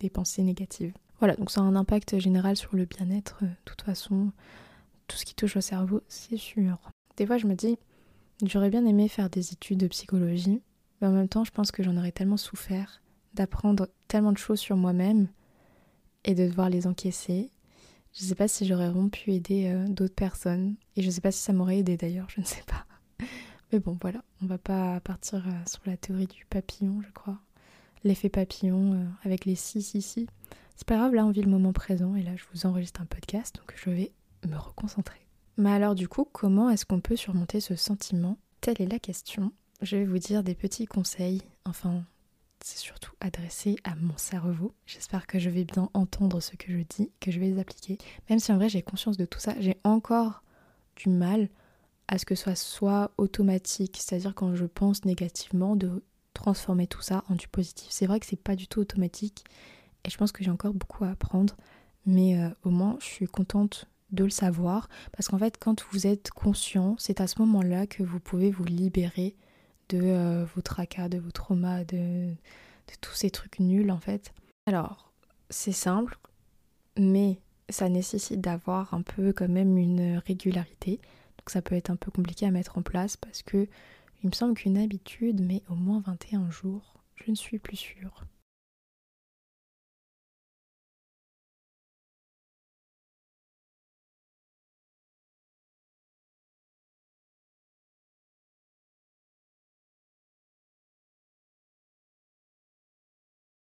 des 0.00 0.10
pensées 0.10 0.42
négatives. 0.42 0.92
Voilà, 1.20 1.36
donc 1.36 1.50
ça 1.50 1.60
a 1.60 1.64
un 1.64 1.76
impact 1.76 2.18
général 2.18 2.56
sur 2.56 2.74
le 2.74 2.84
bien-être, 2.84 3.42
de 3.42 3.48
toute 3.64 3.82
façon, 3.82 4.32
tout 5.06 5.16
ce 5.16 5.24
qui 5.24 5.34
touche 5.34 5.56
au 5.56 5.60
cerveau, 5.60 6.02
c'est 6.08 6.36
sûr. 6.36 6.78
Des 7.16 7.26
fois, 7.26 7.38
je 7.38 7.46
me 7.46 7.54
dis, 7.54 7.78
j'aurais 8.44 8.70
bien 8.70 8.86
aimé 8.86 9.08
faire 9.08 9.30
des 9.30 9.52
études 9.52 9.78
de 9.78 9.88
psychologie, 9.88 10.62
mais 11.00 11.08
en 11.08 11.12
même 11.12 11.28
temps, 11.28 11.44
je 11.44 11.50
pense 11.50 11.70
que 11.70 11.82
j'en 11.82 11.96
aurais 11.96 12.12
tellement 12.12 12.36
souffert 12.36 13.00
d'apprendre 13.34 13.88
tellement 14.08 14.32
de 14.32 14.38
choses 14.38 14.58
sur 14.58 14.76
moi-même 14.76 15.28
et 16.24 16.34
de 16.34 16.46
devoir 16.46 16.70
les 16.70 16.86
encaisser. 16.86 17.50
Je 18.12 18.24
ne 18.24 18.28
sais 18.28 18.34
pas 18.34 18.48
si 18.48 18.66
j'aurais 18.66 18.90
vraiment 18.90 19.08
pu 19.08 19.32
aider 19.32 19.66
euh, 19.68 19.86
d'autres 19.86 20.14
personnes. 20.14 20.76
Et 20.96 21.02
je 21.02 21.06
ne 21.06 21.12
sais 21.12 21.20
pas 21.20 21.30
si 21.30 21.40
ça 21.40 21.52
m'aurait 21.52 21.78
aidé 21.78 21.96
d'ailleurs, 21.96 22.28
je 22.30 22.40
ne 22.40 22.46
sais 22.46 22.64
pas. 22.66 22.86
Mais 23.72 23.78
bon, 23.78 23.96
voilà, 24.00 24.24
on 24.42 24.46
va 24.46 24.58
pas 24.58 24.98
partir 25.00 25.46
euh, 25.46 25.66
sur 25.66 25.82
la 25.86 25.96
théorie 25.96 26.26
du 26.26 26.46
papillon, 26.46 27.00
je 27.02 27.12
crois. 27.12 27.38
L'effet 28.02 28.28
papillon 28.28 28.94
euh, 28.94 29.04
avec 29.24 29.44
les 29.44 29.54
si, 29.54 29.82
si, 29.82 30.02
si. 30.02 30.26
C'est 30.74 30.86
pas 30.86 30.96
grave, 30.96 31.14
là 31.14 31.26
on 31.26 31.30
vit 31.30 31.42
le 31.42 31.50
moment 31.50 31.72
présent 31.72 32.14
et 32.14 32.22
là 32.22 32.30
je 32.36 32.44
vous 32.52 32.64
enregistre 32.64 33.00
un 33.00 33.06
podcast, 33.06 33.56
donc 33.56 33.74
je 33.74 33.90
vais 33.90 34.12
me 34.46 34.56
reconcentrer. 34.56 35.26
Mais 35.56 35.72
alors 35.72 35.96
du 35.96 36.06
coup, 36.06 36.24
comment 36.24 36.70
est-ce 36.70 36.86
qu'on 36.86 37.00
peut 37.00 37.16
surmonter 37.16 37.58
ce 37.58 37.74
sentiment? 37.74 38.38
Telle 38.60 38.80
est 38.80 38.86
la 38.86 39.00
question 39.00 39.52
je 39.80 39.96
vais 39.96 40.04
vous 40.04 40.18
dire 40.18 40.42
des 40.42 40.54
petits 40.54 40.86
conseils, 40.86 41.42
enfin 41.64 42.04
c'est 42.60 42.78
surtout 42.78 43.12
adressé 43.20 43.76
à 43.84 43.94
mon 43.94 44.16
cerveau. 44.16 44.74
J'espère 44.86 45.26
que 45.26 45.38
je 45.38 45.48
vais 45.48 45.64
bien 45.64 45.90
entendre 45.94 46.40
ce 46.40 46.56
que 46.56 46.72
je 46.72 46.78
dis, 46.78 47.12
que 47.20 47.30
je 47.30 47.38
vais 47.38 47.46
les 47.46 47.58
appliquer. 47.60 47.98
Même 48.28 48.40
si 48.40 48.52
en 48.52 48.56
vrai 48.56 48.68
j'ai 48.68 48.82
conscience 48.82 49.16
de 49.16 49.24
tout 49.24 49.38
ça, 49.38 49.54
j'ai 49.60 49.76
encore 49.84 50.42
du 50.96 51.08
mal 51.08 51.48
à 52.08 52.18
ce 52.18 52.24
que 52.24 52.34
ce 52.34 52.44
soit 52.44 52.56
soit 52.56 53.12
automatique, 53.18 53.98
c'est-à-dire 54.00 54.34
quand 54.34 54.54
je 54.54 54.64
pense 54.64 55.04
négativement, 55.04 55.76
de 55.76 56.02
transformer 56.34 56.86
tout 56.86 57.02
ça 57.02 57.24
en 57.28 57.34
du 57.34 57.48
positif. 57.48 57.88
C'est 57.90 58.06
vrai 58.06 58.18
que 58.20 58.26
c'est 58.26 58.36
pas 58.36 58.56
du 58.56 58.66
tout 58.66 58.80
automatique 58.80 59.44
et 60.04 60.10
je 60.10 60.16
pense 60.16 60.32
que 60.32 60.42
j'ai 60.42 60.50
encore 60.50 60.74
beaucoup 60.74 61.04
à 61.04 61.10
apprendre, 61.10 61.56
mais 62.06 62.40
euh, 62.40 62.48
au 62.64 62.70
moins 62.70 62.96
je 63.00 63.06
suis 63.06 63.26
contente 63.26 63.86
de 64.10 64.24
le 64.24 64.30
savoir 64.30 64.88
parce 65.12 65.28
qu'en 65.28 65.38
fait 65.38 65.58
quand 65.58 65.84
vous 65.92 66.06
êtes 66.06 66.30
conscient, 66.30 66.96
c'est 66.98 67.20
à 67.20 67.26
ce 67.26 67.40
moment-là 67.40 67.86
que 67.86 68.02
vous 68.02 68.20
pouvez 68.20 68.50
vous 68.50 68.64
libérer 68.64 69.36
de 69.88 70.00
euh, 70.02 70.44
vos 70.54 70.60
tracas, 70.60 71.08
de 71.08 71.18
vos 71.18 71.30
traumas, 71.30 71.84
de, 71.84 72.32
tous 73.00 73.14
ces 73.14 73.30
trucs 73.30 73.60
nuls 73.60 73.90
en 73.90 73.98
fait. 73.98 74.32
Alors, 74.66 75.12
c'est 75.50 75.72
simple, 75.72 76.18
mais 76.98 77.40
ça 77.68 77.88
nécessite 77.88 78.40
d'avoir 78.40 78.94
un 78.94 79.02
peu 79.02 79.32
quand 79.32 79.48
même 79.48 79.76
une 79.76 80.18
régularité. 80.18 81.00
Donc 81.38 81.50
ça 81.50 81.62
peut 81.62 81.74
être 81.74 81.90
un 81.90 81.96
peu 81.96 82.10
compliqué 82.10 82.46
à 82.46 82.50
mettre 82.50 82.78
en 82.78 82.82
place 82.82 83.16
parce 83.16 83.42
que 83.42 83.68
il 84.22 84.30
me 84.30 84.34
semble 84.34 84.54
qu'une 84.54 84.78
habitude 84.78 85.40
met 85.40 85.62
au 85.68 85.74
moins 85.74 86.02
21 86.04 86.50
jours. 86.50 86.94
Je 87.14 87.30
ne 87.30 87.36
suis 87.36 87.58
plus 87.58 87.76
sûre. 87.76 88.24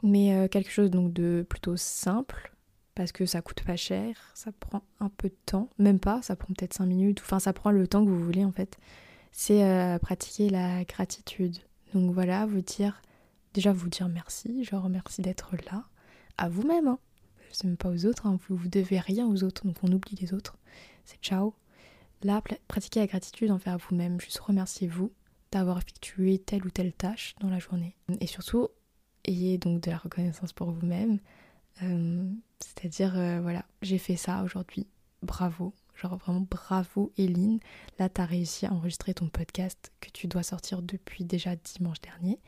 Mais 0.03 0.35
euh, 0.35 0.49
quelque 0.49 0.71
chose 0.71 0.91
donc 0.91 1.13
de 1.13 1.45
plutôt 1.49 1.77
simple, 1.77 2.53
parce 2.95 3.13
que 3.13 3.27
ça 3.27 3.43
coûte 3.43 3.63
pas 3.63 3.77
cher, 3.77 4.17
ça 4.35 4.53
prend 4.53 4.83
un 5.01 5.09
peu 5.09 5.29
de 5.29 5.37
temps, 5.47 5.71
même 5.79 5.99
pas, 5.99 6.23
ça 6.23 6.37
prend 6.37 6.55
peut-être 6.55 6.75
5 6.75 6.87
minutes, 6.87 7.21
enfin 7.21 7.39
ça 7.41 7.53
prend 7.53 7.71
le 7.71 7.87
temps 7.87 8.05
que 8.05 8.11
vous 8.11 8.23
voulez 8.23 8.45
en 8.45 8.53
fait. 8.53 8.79
C'est 9.33 9.65
euh, 9.65 9.99
pratiquer 9.99 10.51
la 10.51 10.85
gratitude. 10.85 11.59
Donc 11.95 12.13
voilà, 12.13 12.47
vous 12.47 12.61
dire, 12.61 13.03
déjà 13.55 13.73
vous 13.73 13.89
dire 13.89 14.09
merci, 14.09 14.65
genre 14.65 14.89
merci 14.89 15.23
d'être 15.23 15.55
là, 15.71 15.85
à 16.37 16.49
vous-même, 16.49 16.89
hein. 16.89 16.99
C'est 17.51 17.65
même 17.65 17.77
pas 17.77 17.89
aux 17.89 18.05
autres, 18.05 18.27
hein. 18.27 18.39
vous, 18.49 18.57
vous 18.57 18.69
devez 18.69 18.99
rien 18.99 19.27
aux 19.27 19.43
autres, 19.43 19.67
donc 19.67 19.77
on 19.83 19.91
oublie 19.91 20.17
les 20.21 20.35
autres. 20.35 20.57
C'est 21.05 21.21
ciao. 21.23 21.55
Là, 22.23 22.43
pratiquer 22.67 23.01
la 23.01 23.07
gratitude 23.07 23.51
envers 23.51 23.79
vous-même, 23.79 24.21
juste 24.21 24.39
remerciez-vous 24.39 25.13
d'avoir 25.51 25.79
effectué 25.79 26.39
telle 26.39 26.67
ou 26.67 26.71
telle 26.71 26.93
tâche 26.93 27.35
dans 27.41 27.49
la 27.49 27.59
journée. 27.59 27.97
Et 28.21 28.27
surtout, 28.27 28.69
ayez 29.29 29.59
donc 29.59 29.81
de 29.83 29.91
la 29.91 29.99
reconnaissance 29.99 30.53
pour 30.53 30.71
vous-même. 30.71 31.19
Euh, 31.83 32.25
c'est-à-dire, 32.59 33.17
euh, 33.17 33.41
voilà, 33.41 33.65
j'ai 33.83 33.99
fait 33.99 34.17
ça 34.17 34.43
aujourd'hui, 34.43 34.87
bravo. 35.23 35.75
Genre 35.95 36.17
vraiment 36.17 36.47
bravo 36.49 37.13
Eline, 37.19 37.59
là 37.99 38.09
t'as 38.09 38.25
réussi 38.25 38.67
à 38.67 38.73
enregistrer 38.73 39.15
ton 39.15 39.29
podcast 39.29 39.91
que 39.99 40.11
tu 40.11 40.29
dois 40.29 40.45
sortir 40.45 40.81
depuis 40.81 41.25
déjà 41.25 41.57
dimanche 41.57 42.01
dernier, 42.01 42.39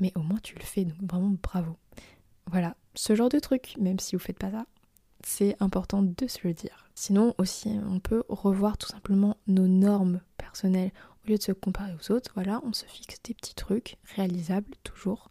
mais 0.00 0.12
au 0.14 0.20
moins 0.20 0.38
tu 0.42 0.54
le 0.54 0.62
fais, 0.62 0.86
donc 0.86 0.96
vraiment 1.02 1.36
bravo. 1.42 1.76
Voilà, 2.50 2.74
ce 2.94 3.14
genre 3.14 3.28
de 3.28 3.38
truc, 3.38 3.74
même 3.78 3.98
si 3.98 4.16
vous 4.16 4.22
faites 4.22 4.38
pas 4.38 4.50
ça, 4.50 4.64
c'est 5.22 5.56
important 5.60 6.02
de 6.02 6.26
se 6.26 6.38
le 6.44 6.54
dire. 6.54 6.88
Sinon 6.94 7.34
aussi, 7.36 7.68
on 7.86 8.00
peut 8.00 8.22
revoir 8.30 8.78
tout 8.78 8.88
simplement 8.88 9.36
nos 9.46 9.66
normes 9.66 10.22
personnelles. 10.38 10.92
Au 11.22 11.30
lieu 11.30 11.36
de 11.36 11.42
se 11.42 11.52
comparer 11.52 11.92
aux 11.92 12.12
autres, 12.12 12.30
voilà, 12.34 12.62
on 12.64 12.72
se 12.72 12.86
fixe 12.86 13.20
des 13.24 13.34
petits 13.34 13.54
trucs 13.54 13.98
réalisables 14.14 14.74
toujours 14.84 15.30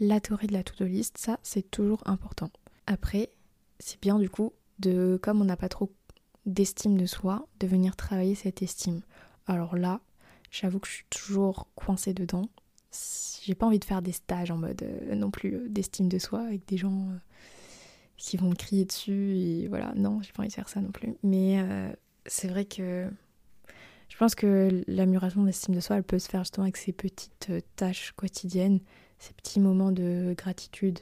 la 0.00 0.20
théorie 0.20 0.46
de 0.46 0.52
la 0.52 0.62
to-do 0.62 0.84
list, 0.84 1.18
ça 1.18 1.38
c'est 1.42 1.70
toujours 1.70 2.02
important. 2.06 2.50
Après, 2.86 3.30
c'est 3.78 4.00
bien 4.00 4.18
du 4.18 4.30
coup 4.30 4.52
de, 4.78 5.18
comme 5.22 5.40
on 5.40 5.44
n'a 5.44 5.56
pas 5.56 5.68
trop 5.68 5.92
d'estime 6.44 6.96
de 6.96 7.06
soi, 7.06 7.46
de 7.60 7.66
venir 7.66 7.96
travailler 7.96 8.34
cette 8.34 8.62
estime. 8.62 9.02
Alors 9.46 9.76
là, 9.76 10.00
j'avoue 10.50 10.78
que 10.78 10.88
je 10.88 10.92
suis 10.92 11.06
toujours 11.10 11.68
coincée 11.74 12.14
dedans. 12.14 12.48
J'ai 13.42 13.54
pas 13.54 13.66
envie 13.66 13.78
de 13.78 13.84
faire 13.84 14.02
des 14.02 14.12
stages 14.12 14.50
en 14.50 14.56
mode 14.56 14.84
non 15.12 15.30
plus 15.30 15.68
d'estime 15.68 16.08
de 16.08 16.18
soi 16.18 16.40
avec 16.40 16.66
des 16.66 16.76
gens 16.76 17.08
qui 18.16 18.36
vont 18.36 18.48
me 18.50 18.54
crier 18.54 18.84
dessus 18.84 19.36
et 19.36 19.68
voilà, 19.68 19.92
non, 19.94 20.22
j'ai 20.22 20.32
pas 20.32 20.40
envie 20.40 20.48
de 20.48 20.54
faire 20.54 20.68
ça 20.68 20.80
non 20.80 20.90
plus. 20.90 21.14
Mais 21.22 21.62
c'est 22.26 22.48
vrai 22.48 22.64
que 22.64 23.10
je 24.08 24.16
pense 24.16 24.34
que 24.34 24.84
l'amélioration 24.86 25.42
de 25.42 25.46
l'estime 25.46 25.74
de 25.74 25.80
soi, 25.80 25.96
elle 25.96 26.02
peut 26.02 26.18
se 26.18 26.28
faire 26.28 26.42
justement 26.42 26.64
avec 26.64 26.76
ces 26.76 26.92
petites 26.92 27.48
euh, 27.50 27.60
tâches 27.76 28.12
quotidiennes, 28.16 28.80
ces 29.18 29.32
petits 29.34 29.60
moments 29.60 29.92
de 29.92 30.34
gratitude. 30.36 31.00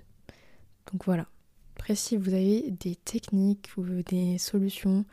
Donc 0.93 1.05
voilà. 1.05 1.27
Après, 1.77 1.95
si 1.95 2.17
vous 2.17 2.33
avez 2.33 2.71
des 2.71 2.97
techniques 2.97 3.71
ou 3.77 3.85
des 4.03 4.39
solutions, 4.39 5.05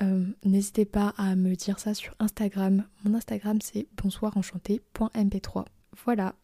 euh, 0.00 0.24
n'hésitez 0.44 0.84
pas 0.84 1.12
à 1.16 1.36
me 1.36 1.54
dire 1.54 1.78
ça 1.78 1.94
sur 1.94 2.14
Instagram. 2.18 2.84
Mon 3.04 3.14
Instagram, 3.14 3.58
c'est 3.60 3.86
bonsoirenchanté.mp3. 4.02 5.64
Voilà, 6.04 6.34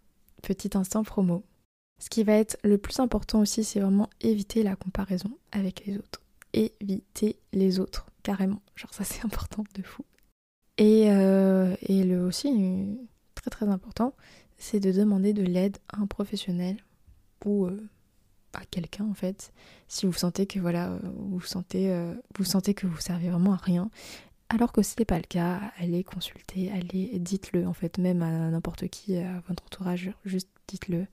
petit 0.42 0.76
instant 0.76 1.02
promo. 1.02 1.44
Ce 1.98 2.11
qui 2.11 2.22
va 2.22 2.35
être 2.35 2.59
le 2.62 2.78
plus 2.78 3.00
important 3.00 3.40
aussi, 3.40 3.64
c'est 3.64 3.81
vraiment 3.81 4.09
éviter 4.20 4.62
la 4.62 4.76
comparaison 4.76 5.31
avec 5.52 5.87
les 5.87 5.98
autres. 5.98 6.22
Éviter 6.52 7.38
les 7.52 7.81
autres, 7.81 8.07
carrément. 8.22 8.61
Genre 8.76 8.92
ça 8.94 9.04
c'est 9.04 9.20
important 9.24 9.64
de 9.74 9.83
fou. 9.83 10.04
Et, 10.78 11.10
euh, 11.10 11.74
et 11.82 12.04
le 12.04 12.24
aussi, 12.24 12.96
très 13.34 13.50
très 13.50 13.68
important, 13.68 14.14
c'est 14.56 14.80
de 14.80 14.92
demander 14.92 15.32
de 15.32 15.42
l'aide 15.42 15.76
à 15.92 16.00
un 16.00 16.06
professionnel 16.06 16.76
ou 17.44 17.66
euh, 17.66 17.88
à 18.54 18.64
quelqu'un 18.64 19.04
en 19.04 19.14
fait, 19.14 19.52
si 19.88 20.06
vous 20.06 20.12
sentez 20.12 20.46
que 20.46 20.60
voilà, 20.60 20.98
vous 21.16 21.40
sentez, 21.40 21.90
euh, 21.90 22.14
vous 22.36 22.44
sentez 22.44 22.74
que 22.74 22.86
vous 22.86 23.00
servez 23.00 23.28
vraiment 23.28 23.52
à 23.52 23.56
rien. 23.56 23.90
Alors 24.48 24.72
que 24.72 24.82
ce 24.82 24.94
n'est 24.98 25.04
pas 25.04 25.18
le 25.18 25.24
cas, 25.24 25.60
allez 25.78 26.04
consulter, 26.04 26.70
allez, 26.70 27.18
dites-le 27.18 27.66
en 27.66 27.74
fait, 27.74 27.98
même 27.98 28.22
à 28.22 28.50
n'importe 28.50 28.88
qui, 28.88 29.16
à 29.18 29.40
votre 29.48 29.64
entourage, 29.64 30.10
juste 30.24 30.48
dites-le. 30.68 31.06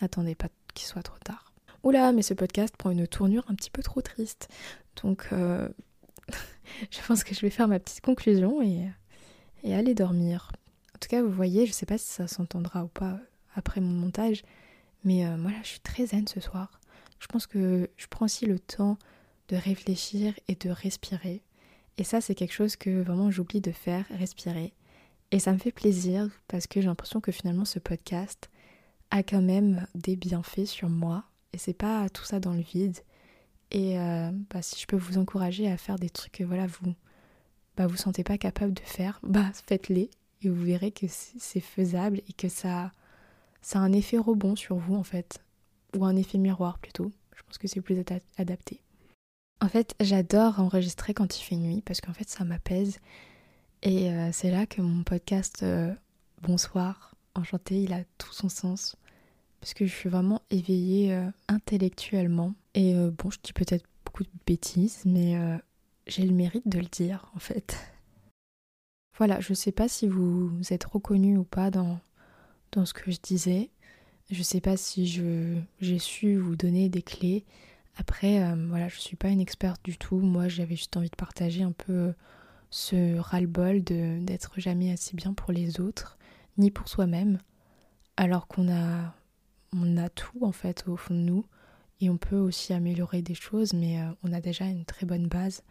N'attendez 0.00 0.34
pas 0.34 0.48
qu'il 0.74 0.86
soit 0.86 1.02
trop 1.02 1.18
tard. 1.24 1.52
Oula, 1.84 2.12
mais 2.12 2.22
ce 2.22 2.34
podcast 2.34 2.74
prend 2.76 2.90
une 2.90 3.06
tournure 3.06 3.44
un 3.48 3.54
petit 3.54 3.70
peu 3.70 3.82
trop 3.82 4.00
triste. 4.00 4.48
Donc, 5.02 5.28
je 6.90 6.98
pense 7.06 7.24
que 7.24 7.34
je 7.34 7.40
vais 7.40 7.50
faire 7.50 7.68
ma 7.68 7.78
petite 7.78 8.00
conclusion 8.00 8.62
et, 8.62 8.88
et 9.62 9.74
aller 9.74 9.94
dormir. 9.94 10.50
En 10.94 10.98
tout 10.98 11.08
cas, 11.08 11.22
vous 11.22 11.32
voyez, 11.32 11.66
je 11.66 11.72
sais 11.72 11.86
pas 11.86 11.98
si 11.98 12.06
ça 12.06 12.28
s'entendra 12.28 12.84
ou 12.84 12.88
pas 12.88 13.18
après 13.54 13.80
mon 13.80 13.92
montage, 13.92 14.42
mais 15.04 15.26
euh, 15.26 15.36
moi 15.36 15.50
là, 15.50 15.58
je 15.62 15.68
suis 15.68 15.80
très 15.80 16.06
zen 16.06 16.26
ce 16.26 16.40
soir. 16.40 16.80
Je 17.18 17.26
pense 17.26 17.46
que 17.46 17.88
je 17.96 18.06
prends 18.06 18.26
aussi 18.26 18.46
le 18.46 18.58
temps 18.58 18.98
de 19.48 19.56
réfléchir 19.56 20.34
et 20.48 20.54
de 20.54 20.70
respirer. 20.70 21.42
Et 21.96 22.04
ça, 22.04 22.20
c'est 22.20 22.34
quelque 22.34 22.52
chose 22.52 22.76
que 22.76 23.02
vraiment 23.02 23.30
j'oublie 23.30 23.60
de 23.60 23.70
faire, 23.70 24.04
respirer. 24.10 24.72
Et 25.30 25.38
ça 25.38 25.52
me 25.52 25.58
fait 25.58 25.72
plaisir 25.72 26.28
parce 26.48 26.66
que 26.66 26.80
j'ai 26.80 26.86
l'impression 26.86 27.20
que 27.20 27.32
finalement 27.32 27.64
ce 27.64 27.78
podcast 27.78 28.50
a 29.10 29.22
quand 29.22 29.42
même 29.42 29.86
des 29.94 30.16
bienfaits 30.16 30.66
sur 30.66 30.88
moi. 30.88 31.24
Et 31.52 31.58
c'est 31.58 31.74
pas 31.74 32.08
tout 32.08 32.24
ça 32.24 32.40
dans 32.40 32.52
le 32.52 32.62
vide. 32.62 32.98
Et 33.74 33.98
euh, 33.98 34.30
bah, 34.50 34.62
si 34.62 34.80
je 34.80 34.86
peux 34.86 34.96
vous 34.96 35.18
encourager 35.18 35.68
à 35.68 35.76
faire 35.76 35.98
des 35.98 36.08
trucs 36.08 36.32
que 36.32 36.44
voilà, 36.44 36.66
vous 36.68 36.94
bah, 37.76 37.88
vous 37.88 37.96
sentez 37.96 38.22
pas 38.22 38.38
capable 38.38 38.72
de 38.72 38.80
faire, 38.80 39.18
bah 39.24 39.50
faites-les 39.66 40.10
et 40.42 40.48
vous 40.48 40.64
verrez 40.64 40.92
que 40.92 41.06
c'est 41.08 41.60
faisable 41.60 42.22
et 42.28 42.32
que 42.32 42.48
ça, 42.48 42.92
ça 43.62 43.80
a 43.80 43.82
un 43.82 43.92
effet 43.92 44.16
rebond 44.16 44.54
sur 44.54 44.76
vous 44.76 44.94
en 44.94 45.02
fait, 45.02 45.42
ou 45.96 46.04
un 46.04 46.14
effet 46.14 46.38
miroir 46.38 46.78
plutôt. 46.78 47.10
Je 47.34 47.42
pense 47.42 47.58
que 47.58 47.66
c'est 47.66 47.80
plus 47.80 48.00
adapté. 48.38 48.80
En 49.60 49.68
fait, 49.68 49.96
j'adore 50.00 50.60
enregistrer 50.60 51.12
quand 51.12 51.36
il 51.36 51.42
fait 51.42 51.56
nuit 51.56 51.82
parce 51.84 52.00
qu'en 52.00 52.12
fait 52.12 52.28
ça 52.28 52.44
m'apaise 52.44 53.00
et 53.82 54.12
euh, 54.12 54.30
c'est 54.32 54.52
là 54.52 54.66
que 54.66 54.82
mon 54.82 55.02
podcast 55.02 55.64
euh, 55.64 55.92
Bonsoir, 56.42 57.16
enchanté, 57.34 57.82
il 57.82 57.92
a 57.92 58.04
tout 58.18 58.32
son 58.32 58.48
sens 58.48 58.96
parce 59.64 59.72
que 59.72 59.86
je 59.86 59.94
suis 59.94 60.10
vraiment 60.10 60.42
éveillée 60.50 61.18
intellectuellement 61.48 62.52
et 62.74 62.94
euh, 62.94 63.10
bon, 63.10 63.30
je 63.30 63.38
dis 63.42 63.54
peut-être 63.54 63.86
beaucoup 64.04 64.22
de 64.22 64.28
bêtises, 64.46 65.00
mais 65.06 65.38
euh, 65.38 65.56
j'ai 66.06 66.26
le 66.26 66.34
mérite 66.34 66.68
de 66.68 66.78
le 66.78 66.84
dire 66.84 67.30
en 67.34 67.38
fait. 67.38 67.74
Voilà, 69.16 69.40
je 69.40 69.54
sais 69.54 69.72
pas 69.72 69.88
si 69.88 70.06
vous 70.06 70.50
êtes 70.70 70.84
reconnu 70.84 71.38
ou 71.38 71.44
pas 71.44 71.70
dans, 71.70 71.98
dans 72.72 72.84
ce 72.84 72.92
que 72.92 73.10
je 73.10 73.18
disais. 73.22 73.70
Je 74.30 74.42
sais 74.42 74.60
pas 74.60 74.76
si 74.76 75.06
je, 75.06 75.56
j'ai 75.80 75.98
su 75.98 76.36
vous 76.36 76.56
donner 76.56 76.90
des 76.90 77.00
clés. 77.00 77.46
Après, 77.96 78.42
euh, 78.42 78.66
voilà, 78.68 78.88
je 78.88 78.98
suis 78.98 79.16
pas 79.16 79.28
une 79.28 79.40
experte 79.40 79.82
du 79.82 79.96
tout. 79.96 80.18
Moi, 80.18 80.48
j'avais 80.48 80.76
juste 80.76 80.94
envie 80.98 81.08
de 81.08 81.16
partager 81.16 81.62
un 81.62 81.72
peu 81.72 82.12
ce 82.68 83.16
ras-le-bol 83.16 83.82
d'être 83.82 84.60
jamais 84.60 84.92
assez 84.92 85.16
bien 85.16 85.32
pour 85.32 85.52
les 85.52 85.80
autres, 85.80 86.18
ni 86.58 86.70
pour 86.70 86.88
soi-même, 86.88 87.38
alors 88.16 88.48
qu'on 88.48 88.68
a, 88.68 89.14
on 89.74 89.96
a 89.96 90.08
tout 90.08 90.44
en 90.44 90.52
fait 90.52 90.84
au 90.86 90.96
fond 90.96 91.14
de 91.14 91.20
nous. 91.20 91.44
Et 92.00 92.10
on 92.10 92.16
peut 92.16 92.36
aussi 92.36 92.72
améliorer 92.72 93.22
des 93.22 93.34
choses, 93.34 93.72
mais 93.72 94.00
euh, 94.00 94.10
on 94.22 94.32
a 94.32 94.40
déjà 94.40 94.66
une 94.66 94.84
très 94.84 95.06
bonne 95.06 95.28
base, 95.28 95.62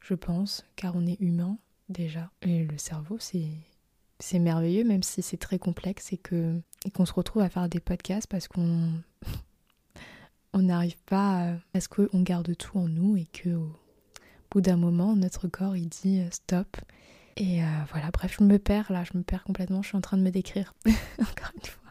je 0.00 0.14
pense, 0.14 0.64
car 0.76 0.96
on 0.96 1.06
est 1.06 1.20
humain 1.20 1.58
déjà. 1.88 2.30
Et 2.42 2.64
le 2.64 2.76
cerveau, 2.76 3.18
c'est 3.18 4.38
merveilleux, 4.38 4.84
même 4.84 5.02
si 5.02 5.22
c'est 5.22 5.36
très 5.36 5.58
complexe 5.58 6.12
et 6.12 6.16
que 6.16 6.60
qu'on 6.92 7.06
se 7.06 7.12
retrouve 7.12 7.42
à 7.42 7.48
faire 7.48 7.68
des 7.68 7.80
podcasts 7.80 8.26
parce 8.26 8.48
qu'on 8.48 8.92
on 10.52 10.62
n'arrive 10.62 11.02
pas 11.06 11.54
à, 11.72 11.80
ce 11.80 11.88
qu'on 11.88 12.20
garde 12.20 12.54
tout 12.56 12.78
en 12.78 12.88
nous 12.88 13.16
et 13.16 13.26
que 13.26 13.50
au 13.50 13.70
bout 14.50 14.60
d'un 14.60 14.76
moment, 14.76 15.16
notre 15.16 15.48
corps 15.48 15.76
il 15.76 15.88
dit 15.88 16.20
euh, 16.20 16.28
stop. 16.30 16.76
Et 17.36 17.64
euh, 17.64 17.66
voilà, 17.90 18.10
bref, 18.12 18.36
je 18.38 18.44
me 18.44 18.58
perds 18.58 18.92
là, 18.92 19.02
je 19.04 19.16
me 19.16 19.22
perds 19.22 19.44
complètement, 19.44 19.82
je 19.82 19.88
suis 19.88 19.96
en 19.96 20.00
train 20.00 20.16
de 20.16 20.22
me 20.22 20.30
décrire 20.30 20.74
encore 21.20 21.52
une 21.56 21.64
fois. 21.64 21.83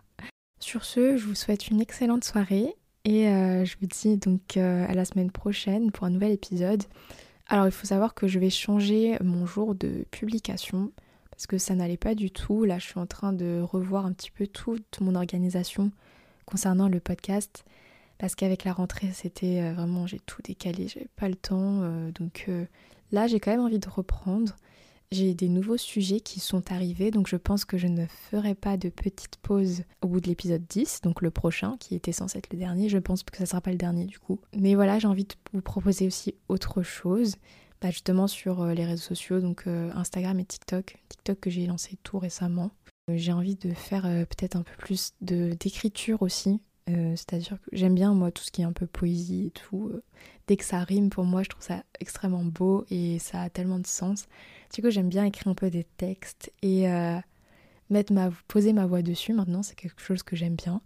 Sur 0.64 0.86
ce, 0.86 1.18
je 1.18 1.26
vous 1.26 1.36
souhaite 1.36 1.68
une 1.68 1.82
excellente 1.82 2.24
soirée 2.24 2.74
et 3.04 3.28
euh, 3.28 3.66
je 3.66 3.76
vous 3.82 3.86
dis 3.86 4.16
donc 4.16 4.56
euh, 4.56 4.88
à 4.88 4.94
la 4.94 5.04
semaine 5.04 5.30
prochaine 5.30 5.92
pour 5.92 6.06
un 6.06 6.10
nouvel 6.10 6.32
épisode. 6.32 6.84
Alors 7.48 7.66
il 7.66 7.72
faut 7.74 7.86
savoir 7.86 8.14
que 8.14 8.30
je 8.30 8.40
vais 8.40 8.50
changer 8.50 9.18
mon 9.22 9.46
jour 9.46 9.76
de 9.76 10.06
publication 10.10 10.94
parce 11.30 11.48
que 11.48 11.58
ça 11.58 11.76
n'allait 11.76 11.98
pas 11.98 12.16
du 12.16 12.32
tout. 12.32 12.64
Là 12.64 12.80
je 12.80 12.86
suis 12.86 12.98
en 12.98 13.06
train 13.06 13.34
de 13.34 13.60
revoir 13.62 14.06
un 14.06 14.14
petit 14.14 14.32
peu 14.32 14.48
toute 14.48 15.02
mon 15.02 15.16
organisation 15.16 15.92
concernant 16.46 16.88
le 16.88 17.02
podcast 17.02 17.66
parce 18.18 18.34
qu'avec 18.34 18.64
la 18.64 18.72
rentrée 18.72 19.10
c'était 19.12 19.62
euh, 19.62 19.74
vraiment 19.74 20.08
j'ai 20.08 20.22
tout 20.22 20.42
décalé, 20.42 20.88
j'avais 20.88 21.10
pas 21.18 21.28
le 21.28 21.36
temps. 21.36 21.82
donc 22.12 22.50
là 23.12 23.28
j'ai 23.28 23.42
quand 23.42 23.52
même 23.52 23.60
envie 23.60 23.80
de 23.80 23.90
reprendre. 23.90 24.56
J'ai 25.14 25.36
des 25.36 25.48
nouveaux 25.48 25.78
sujets 25.78 26.22
qui 26.22 26.40
sont 26.40 26.72
arrivés, 26.72 27.12
donc 27.12 27.28
je 27.28 27.36
pense 27.36 27.66
que 27.66 27.78
je 27.78 27.86
ne 27.86 28.08
ferai 28.08 28.56
pas 28.56 28.78
de 28.78 28.90
petite 28.90 29.38
pause 29.38 29.84
au 30.02 30.08
bout 30.08 30.20
de 30.20 30.28
l'épisode 30.28 30.64
10, 30.68 31.02
donc 31.04 31.22
le 31.22 31.30
prochain, 31.30 31.78
qui 31.80 31.94
était 31.94 32.12
censé 32.12 32.40
être 32.40 32.52
le 32.52 32.58
dernier. 32.58 32.90
Je 32.90 32.98
pense 32.98 33.22
que 33.22 33.38
ça 33.38 33.46
sera 33.46 33.62
pas 33.62 33.70
le 33.70 33.78
dernier 33.78 34.06
du 34.06 34.18
coup. 34.18 34.40
Mais 34.58 34.74
voilà, 34.74 34.98
j'ai 34.98 35.08
envie 35.08 35.26
de 35.26 35.36
vous 35.54 35.62
proposer 35.62 36.08
aussi 36.08 36.34
autre 36.50 36.82
chose. 36.82 37.36
Bah, 37.80 37.92
justement 37.92 38.26
sur 38.26 38.62
euh, 38.62 38.74
les 38.74 38.86
réseaux 38.86 39.04
sociaux, 39.04 39.40
donc 39.40 39.68
euh, 39.68 39.92
Instagram 39.94 40.40
et 40.40 40.46
TikTok. 40.46 40.98
TikTok 41.10 41.40
que 41.40 41.52
j'ai 41.52 41.68
lancé 41.68 42.00
tout 42.02 42.18
récemment. 42.18 42.72
Euh, 43.12 43.14
j'ai 43.16 43.34
envie 43.34 43.56
de 43.56 43.72
faire 43.72 44.04
peut-être 44.04 44.56
un 44.56 44.64
peu 44.64 44.76
plus 44.80 45.14
d'écriture 45.22 46.24
aussi. 46.24 46.60
C'est-à-dire 46.88 47.60
que 47.62 47.70
j'aime 47.72 47.96
bien 47.96 48.14
moi 48.14 48.32
tout 48.32 48.44
ce 48.44 48.52
qui 48.52 48.62
est 48.62 48.66
un 48.66 48.74
peu 48.74 48.88
poésie 48.88 49.48
et 49.48 49.52
tout. 49.52 49.92
Dès 50.48 50.58
que 50.58 50.66
ça 50.66 50.80
rime 50.80 51.10
pour 51.10 51.26
moi, 51.26 51.44
je 51.44 51.50
trouve 51.50 51.64
ça 51.64 51.84
extrêmement 52.00 52.44
beau 52.44 52.86
et 52.90 53.20
ça 53.20 53.42
a 53.42 53.50
tellement 53.50 53.80
de 53.80 53.88
sens. 53.88 54.28
Du 54.74 54.82
coup, 54.82 54.90
j'aime 54.90 55.10
bien 55.10 55.26
écrire 55.26 55.48
un 55.48 55.56
peu 55.56 55.70
des 55.70 55.86
textes 55.98 56.52
et 56.62 56.90
euh, 56.90 57.18
mettre 57.90 58.14
ma, 58.14 58.30
poser 58.48 58.74
ma 58.74 58.86
voix 58.86 59.02
dessus. 59.02 59.34
Maintenant, 59.34 59.64
c'est 59.64 59.76
quelque 59.76 60.02
chose 60.02 60.24
que 60.24 60.36
j'aime 60.36 60.56
bien. 60.56 60.82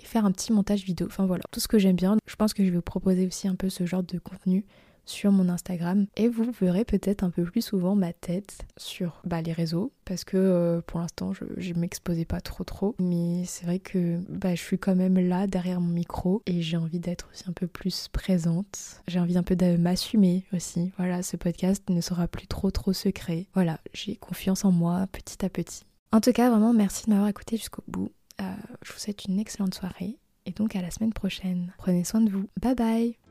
Et 0.00 0.04
faire 0.04 0.24
un 0.24 0.32
petit 0.32 0.52
montage 0.52 0.84
vidéo. 0.84 1.06
Enfin 1.06 1.26
voilà, 1.26 1.44
tout 1.52 1.60
ce 1.60 1.68
que 1.68 1.78
j'aime 1.78 1.96
bien. 1.96 2.16
Je 2.26 2.36
pense 2.36 2.54
que 2.54 2.64
je 2.64 2.70
vais 2.70 2.76
vous 2.76 2.82
proposer 2.82 3.26
aussi 3.26 3.46
un 3.46 3.54
peu 3.54 3.68
ce 3.68 3.86
genre 3.86 4.02
de 4.02 4.18
contenu 4.18 4.64
sur 5.04 5.32
mon 5.32 5.48
Instagram. 5.48 6.06
Et 6.16 6.28
vous 6.28 6.50
verrez 6.60 6.84
peut-être 6.84 7.22
un 7.22 7.30
peu 7.30 7.44
plus 7.44 7.62
souvent 7.62 7.94
ma 7.94 8.12
tête 8.12 8.58
sur 8.76 9.20
bah, 9.24 9.42
les 9.42 9.52
réseaux. 9.52 9.92
Parce 10.04 10.24
que 10.24 10.36
euh, 10.36 10.80
pour 10.80 11.00
l'instant 11.00 11.32
je, 11.32 11.44
je 11.56 11.74
m'exposais 11.74 12.24
pas 12.24 12.40
trop 12.40 12.64
trop. 12.64 12.94
Mais 12.98 13.44
c'est 13.46 13.64
vrai 13.66 13.78
que 13.78 14.18
bah, 14.28 14.54
je 14.54 14.62
suis 14.62 14.78
quand 14.78 14.94
même 14.94 15.18
là 15.18 15.46
derrière 15.46 15.80
mon 15.80 15.92
micro. 15.92 16.42
Et 16.46 16.62
j'ai 16.62 16.76
envie 16.76 17.00
d'être 17.00 17.28
aussi 17.32 17.44
un 17.48 17.52
peu 17.52 17.66
plus 17.66 18.08
présente. 18.08 19.00
J'ai 19.08 19.20
envie 19.20 19.38
un 19.38 19.42
peu 19.42 19.56
de 19.56 19.76
m'assumer 19.76 20.44
aussi. 20.52 20.92
Voilà 20.96 21.22
ce 21.22 21.36
podcast 21.36 21.88
ne 21.90 22.00
sera 22.00 22.28
plus 22.28 22.46
trop 22.46 22.70
trop 22.70 22.92
secret. 22.92 23.46
Voilà 23.54 23.80
j'ai 23.92 24.16
confiance 24.16 24.64
en 24.64 24.72
moi 24.72 25.06
petit 25.12 25.44
à 25.44 25.48
petit. 25.48 25.84
En 26.12 26.20
tout 26.20 26.32
cas 26.32 26.50
vraiment 26.50 26.72
merci 26.72 27.06
de 27.06 27.10
m'avoir 27.10 27.28
écouté 27.28 27.56
jusqu'au 27.56 27.82
bout. 27.88 28.12
Euh, 28.40 28.44
je 28.82 28.92
vous 28.92 28.98
souhaite 28.98 29.24
une 29.24 29.38
excellente 29.38 29.74
soirée. 29.74 30.18
Et 30.44 30.50
donc 30.50 30.74
à 30.74 30.82
la 30.82 30.90
semaine 30.90 31.12
prochaine. 31.12 31.72
Prenez 31.78 32.04
soin 32.04 32.20
de 32.20 32.30
vous. 32.30 32.48
Bye 32.60 32.74
bye 32.74 33.21